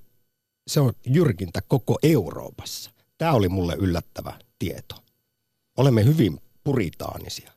[0.67, 2.91] se on jyrkintä koko Euroopassa.
[3.17, 4.95] Tämä oli mulle yllättävä tieto.
[5.77, 7.51] Olemme hyvin puritaanisia.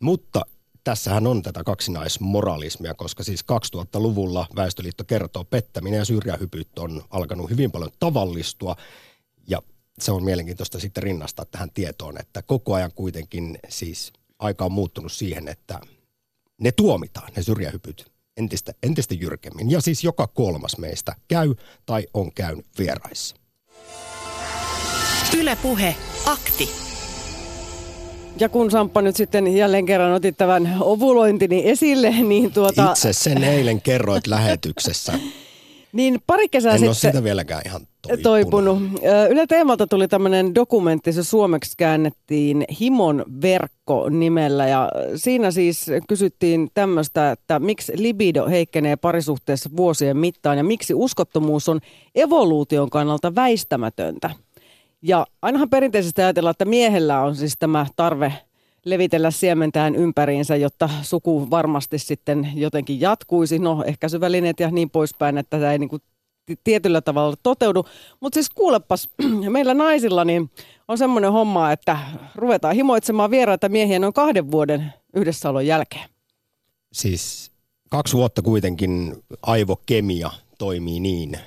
[0.00, 0.42] Mutta
[0.90, 3.44] tässähän on tätä kaksinaismoralismia, koska siis
[3.76, 8.76] 2000-luvulla Väestöliitto kertoo, pettäminen ja syrjähypyt on alkanut hyvin paljon tavallistua.
[9.48, 9.62] Ja
[9.98, 15.12] se on mielenkiintoista sitten rinnastaa tähän tietoon, että koko ajan kuitenkin siis aika on muuttunut
[15.12, 15.80] siihen, että
[16.60, 19.70] ne tuomitaan, ne syrjähypyt, entistä, entistä jyrkemmin.
[19.70, 21.54] Ja siis joka kolmas meistä käy
[21.86, 23.36] tai on käynyt vieraissa.
[25.38, 26.89] Ylepuhe akti.
[28.38, 32.90] Ja kun Samppa nyt sitten jälleen kerran otit tämän ovulointini esille, niin tuota...
[32.90, 35.12] Itse sen eilen kerroit lähetyksessä.
[35.92, 36.88] Niin pari kesää en sitten...
[36.88, 38.22] ole siitä vieläkään ihan toipunut.
[38.22, 38.78] toipunut.
[39.30, 46.68] Yle Teemalta tuli tämmöinen dokumentti, se suomeksi käännettiin Himon verkko nimellä ja siinä siis kysyttiin
[46.74, 51.80] tämmöistä, että miksi libido heikkenee parisuhteessa vuosien mittaan ja miksi uskottomuus on
[52.14, 54.30] evoluution kannalta väistämätöntä.
[55.02, 58.32] Ja ainahan perinteisesti ajatellaan, että miehellä on siis tämä tarve
[58.84, 63.58] levitellä siementään ympäriinsä, jotta suku varmasti sitten jotenkin jatkuisi.
[63.58, 66.02] No, ehkäisyvälineet ja niin poispäin, että tämä ei niin kuin
[66.64, 67.84] tietyllä tavalla toteudu.
[68.20, 69.08] Mutta siis kuulepas,
[69.48, 70.50] meillä naisilla niin
[70.88, 71.98] on semmoinen homma, että
[72.34, 76.08] ruvetaan himoitsemaan vieraita miehiä noin kahden vuoden yhdessäolon jälkeen.
[76.92, 77.50] Siis
[77.90, 81.38] kaksi vuotta kuitenkin aivokemia toimii niin,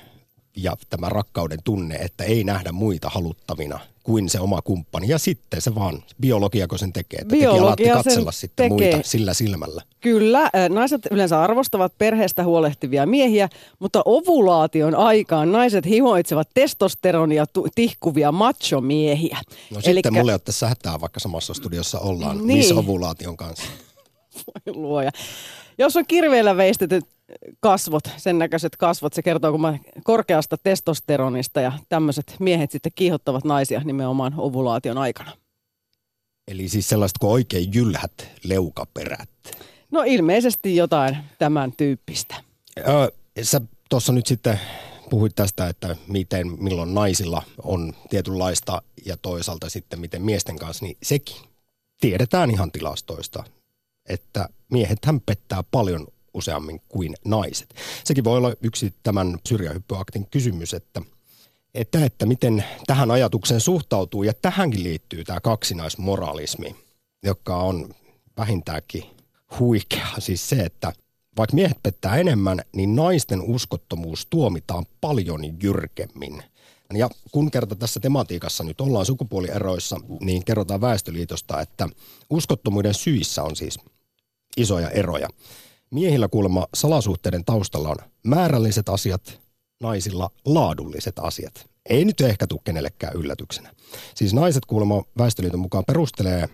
[0.56, 5.08] ja tämä rakkauden tunne, että ei nähdä muita haluttavina kuin se oma kumppani.
[5.08, 8.92] Ja sitten se vaan, biologiako sen tekee, että Biologia tekin katsella sitten tekee.
[8.92, 9.82] muita sillä silmällä.
[10.00, 13.48] Kyllä, naiset yleensä arvostavat perheestä huolehtivia miehiä,
[13.78, 17.44] mutta ovulaation aikaan naiset himoitsevat testosteronia
[17.74, 19.38] tihkuvia machomiehiä.
[19.70, 19.92] No Elikkä...
[19.92, 22.58] sitten mulle ei ole tässä hätää, vaikka samassa studiossa ollaan, niin.
[22.58, 23.66] missä ovulaation kanssa.
[24.46, 25.10] Voi luoja.
[25.78, 27.04] Jos on kirveellä veistetyt
[27.60, 33.80] kasvot, sen näköiset kasvot, se kertoo kun korkeasta testosteronista ja tämmöiset miehet sitten kiihottavat naisia
[33.84, 35.32] nimenomaan ovulaation aikana.
[36.48, 39.28] Eli siis sellaiset kuin oikein jylhät leukaperät.
[39.90, 42.34] No ilmeisesti jotain tämän tyyppistä.
[42.78, 43.08] Öö,
[43.42, 44.60] sä tuossa nyt sitten
[45.10, 50.96] puhuit tästä, että miten, milloin naisilla on tietynlaista ja toisaalta sitten miten miesten kanssa, niin
[51.02, 51.36] sekin
[52.00, 53.44] tiedetään ihan tilastoista,
[54.08, 57.74] että miehet pettää paljon useammin kuin naiset.
[58.04, 61.02] Sekin voi olla yksi tämän syrjähyppyaktin kysymys, että,
[61.74, 64.22] että, että miten tähän ajatukseen suhtautuu.
[64.22, 66.76] Ja tähänkin liittyy tämä kaksinaismoralismi,
[67.22, 67.94] joka on
[68.36, 69.04] vähintäänkin
[69.58, 70.06] huikea.
[70.18, 70.92] Siis se, että
[71.36, 76.42] vaikka miehet pettää enemmän, niin naisten uskottomuus tuomitaan paljon jyrkemmin.
[76.94, 81.88] Ja kun kerta tässä tematiikassa nyt ollaan sukupuolieroissa, niin kerrotaan Väestöliitosta, että
[82.30, 83.78] uskottomuuden syissä on siis
[84.56, 85.28] isoja eroja.
[85.90, 89.40] Miehillä kuulemma salasuhteiden taustalla on määrälliset asiat,
[89.80, 91.66] naisilla laadulliset asiat.
[91.88, 93.74] Ei nyt ehkä tule kenellekään yllätyksenä.
[94.14, 96.48] Siis naiset kuulemma Väestöliiton mukaan perustelee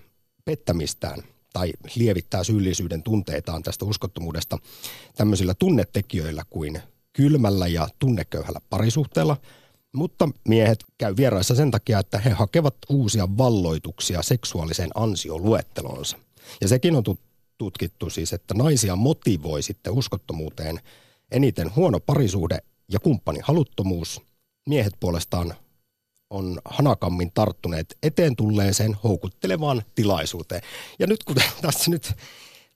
[0.44, 1.22] pettämistään
[1.52, 4.58] tai lievittää syyllisyyden tunteitaan tästä uskottomuudesta
[5.14, 6.82] tämmöisillä tunnetekijöillä kuin
[7.12, 9.36] kylmällä ja tunneköyhällä parisuhteella,
[9.92, 16.18] mutta miehet käy vieraissa sen takia, että he hakevat uusia valloituksia seksuaaliseen ansioluettelonsa.
[16.60, 17.04] Ja sekin on
[17.60, 20.80] tutkittu siis, että naisia motivoi sitten uskottomuuteen
[21.30, 22.58] eniten huono parisuhde
[22.88, 24.20] ja kumppanin haluttomuus.
[24.68, 25.54] Miehet puolestaan
[26.30, 30.62] on hanakammin tarttuneet eteen tulleeseen houkuttelevaan tilaisuuteen.
[30.98, 32.12] Ja nyt kun tässä nyt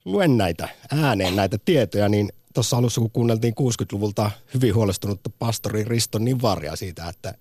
[0.04, 6.18] luen näitä ääneen näitä tietoja, niin tuossa alussa kun kuunneltiin 60-luvulta hyvin huolestunutta pastori Risto
[6.18, 7.34] Nivaria siitä, että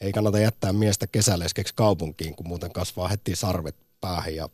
[0.00, 4.48] ei kannata jättää miestä kesäleskeksi kaupunkiin, kun muuten kasvaa heti sarvet päähän ja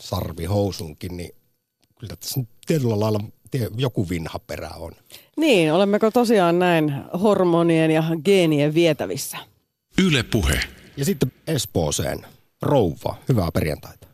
[0.00, 1.34] sarvi housunkin, niin
[2.00, 3.18] kyllä tässä tietyllä lailla
[3.76, 4.92] joku vinha perä on.
[5.36, 6.92] Niin, olemmeko tosiaan näin
[7.22, 9.38] hormonien ja geenien vietävissä?
[10.06, 10.60] Yle puhe.
[10.96, 12.18] Ja sitten Espooseen.
[12.62, 14.06] Rouva, hyvää perjantaita.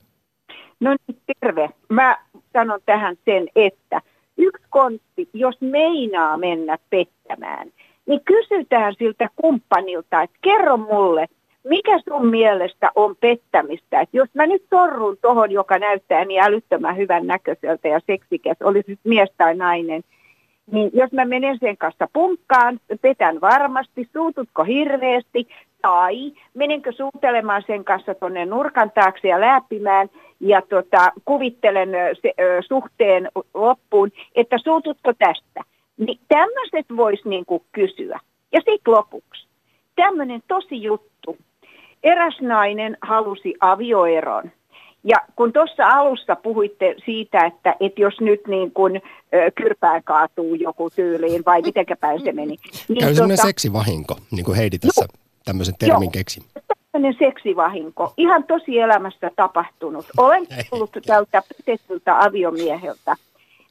[0.80, 1.70] No niin, terve.
[1.88, 2.18] Mä
[2.52, 4.02] sanon tähän sen, että
[4.36, 7.72] yksi kontti, jos meinaa mennä pettämään,
[8.06, 11.26] niin kysytään siltä kumppanilta, että kerro mulle–
[11.64, 14.00] mikä sun mielestä on pettämistä?
[14.00, 18.90] Et jos mä nyt torrun tohon, joka näyttää niin älyttömän hyvän näköiseltä ja seksikäs, olisi
[18.90, 20.02] nyt mies tai nainen,
[20.72, 25.48] niin jos mä menen sen kanssa punkkaan, petän varmasti, suututko hirveästi,
[25.82, 30.08] Tai menenkö suutelemaan sen kanssa tuonne nurkan taakse ja läpimään
[30.40, 31.90] ja tota, kuvittelen
[32.22, 35.60] se, ö, suhteen loppuun, että suututko tästä.
[35.96, 38.20] Niin tämmöiset voisi niinku kysyä.
[38.52, 39.46] Ja sitten lopuksi,
[39.96, 41.36] tämmöinen tosi juttu.
[42.02, 44.50] Eräs nainen halusi avioeron.
[45.04, 50.54] Ja kun tuossa alussa puhuitte siitä, että, että jos nyt niin kun, ö, kyrpään kaatuu
[50.54, 52.56] joku tyyliin, vai mitenkä päin se meni.
[52.88, 56.42] Niin Käy tota, seksivahinko, niin kuin Heidi tässä joo, tämmöisen termin joo, keksi.
[56.92, 60.06] Tämmöinen seksivahinko, ihan tosi elämässä tapahtunut.
[60.16, 63.16] Olen tullut tältä petettyltä aviomieheltä.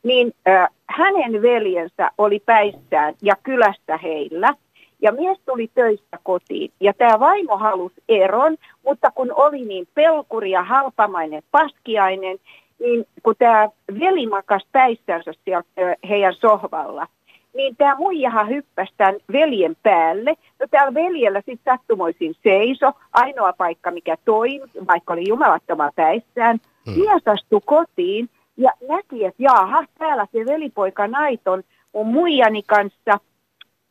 [0.03, 0.51] Niin ö,
[0.85, 4.53] hänen veljensä oli päissään ja kylästä heillä–
[5.01, 10.51] ja mies tuli töistä kotiin ja tämä vaimo halusi eron, mutta kun oli niin pelkuri
[10.51, 12.37] ja halpamainen paskiainen,
[12.79, 17.07] niin kun tämä veli makas päissänsä siellä heidän sohvalla,
[17.53, 20.33] niin tämä muijahan hyppäsi tämän veljen päälle.
[20.59, 26.59] No täällä veljellä sitten sattumoisin seiso, ainoa paikka mikä toimi, vaikka oli jumalattoman päissään.
[26.85, 26.99] Hmm.
[26.99, 33.19] Mies astui kotiin ja näki, että jaaha, täällä se velipoika naiton on muijani kanssa.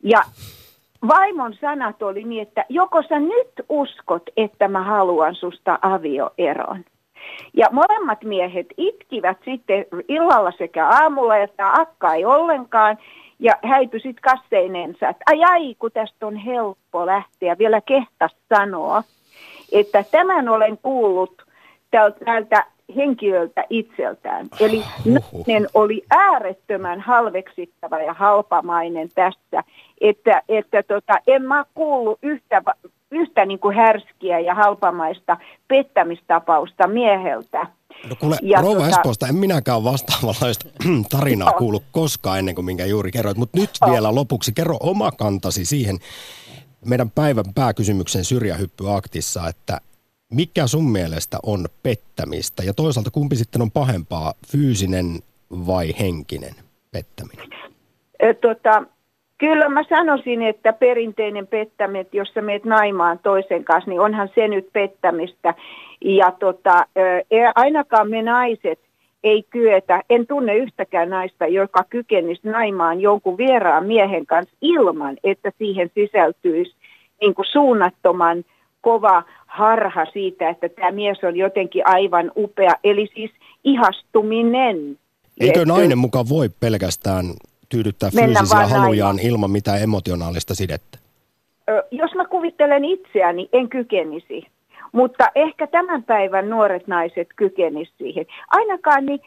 [0.03, 0.21] Ja
[1.07, 6.85] vaimon sanat oli niin, että joko sä nyt uskot, että mä haluan susta avioeron.
[7.53, 12.97] Ja molemmat miehet itkivät sitten illalla sekä aamulla, tämä akka ei ollenkaan.
[13.39, 17.57] Ja häipy sitten kasseinensa, että ai ai, kun tästä on helppo lähteä.
[17.57, 19.03] Vielä kehtas sanoa,
[19.71, 21.45] että tämän olen kuullut
[22.25, 22.65] tältä
[22.95, 24.47] henkilöltä itseltään.
[24.59, 29.63] Eli nainen oli äärettömän halveksittava ja halpamainen tässä,
[30.01, 32.61] että, että tota, en mä kuullut yhtä,
[33.11, 35.37] yhtä niin kuin härskiä ja halpamaista
[35.67, 37.67] pettämistapausta mieheltä.
[38.09, 40.69] No kuule, ja Rouva tota, Espoosta, en minäkään vastaavanlaista
[41.11, 41.57] tarinaa no.
[41.57, 43.91] kuulu koskaan ennen kuin minkä juuri kerroit, mutta nyt no.
[43.91, 45.99] vielä lopuksi kerro oma kantasi siihen
[46.85, 49.81] meidän päivän pääkysymyksen syrjähyppyaktissa, että
[50.31, 55.05] mikä sun mielestä on pettämistä ja toisaalta kumpi sitten on pahempaa, fyysinen
[55.67, 56.55] vai henkinen
[56.91, 57.49] pettäminen?
[58.41, 58.83] Tota,
[59.37, 64.47] kyllä mä sanoisin, että perinteinen pettäminen, jos sä meet naimaan toisen kanssa, niin onhan se
[64.47, 65.53] nyt pettämistä.
[66.01, 68.79] Ja tota, e, ainakaan me naiset
[69.23, 75.51] ei kyetä, en tunne yhtäkään naista, joka kykenisi naimaan jonkun vieraan miehen kanssa ilman, että
[75.57, 76.75] siihen sisältyisi
[77.21, 78.43] niin kuin suunnattoman
[78.81, 83.31] kova harha siitä, että tämä mies on jotenkin aivan upea, eli siis
[83.63, 84.97] ihastuminen.
[85.39, 87.25] Eikö nainen mukaan voi pelkästään
[87.69, 89.29] tyydyttää fyysisiä halujaan naima.
[89.29, 90.97] ilman mitään emotionaalista sidettä?
[91.91, 94.47] Jos mä kuvittelen itseäni, en kykenisi.
[94.91, 98.25] Mutta ehkä tämän päivän nuoret naiset kykenisivät siihen.
[98.47, 99.19] Ainakaan, niin,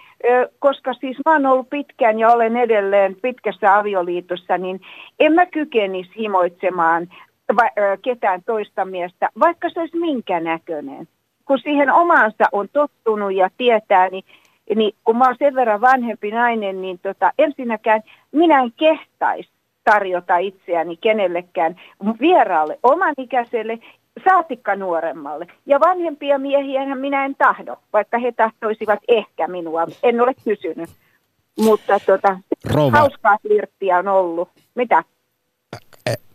[0.59, 4.81] koska siis mä oon ollut pitkään ja olen edelleen pitkässä avioliitossa, niin
[5.21, 7.09] en mä kykenisi himoitsemaan
[7.57, 11.09] va- ketään toista miestä, vaikka se olisi minkä näköinen.
[11.45, 14.25] Kun siihen omaansa on tottunut ja tietää, niin,
[14.77, 18.03] niin kun mä oon sen verran vanhempi nainen, niin tota, ensinnäkään
[18.33, 19.51] minä en kehtaisi
[19.85, 21.81] tarjota itseäni kenellekään
[22.21, 23.79] vieraalle, oman ikäiselle,
[24.25, 25.47] saatikka nuoremmalle.
[25.67, 29.87] Ja vanhempia miehiä minä en tahdo, vaikka he tahtoisivat ehkä minua.
[30.03, 30.91] En ole kysynyt.
[31.61, 32.99] Mutta tota, Rova.
[32.99, 34.49] hauskaa flirttiä on ollut.
[34.75, 35.05] Mitä?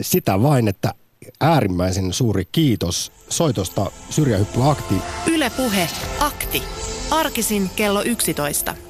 [0.02, 0.92] Sitä vain, että
[1.40, 4.96] äärimmäisen suuri kiitos soitosta Syrjähyppyakti.
[5.28, 5.90] Ylepuhe
[6.20, 6.64] akti.
[7.12, 8.76] Arkisin kello 11.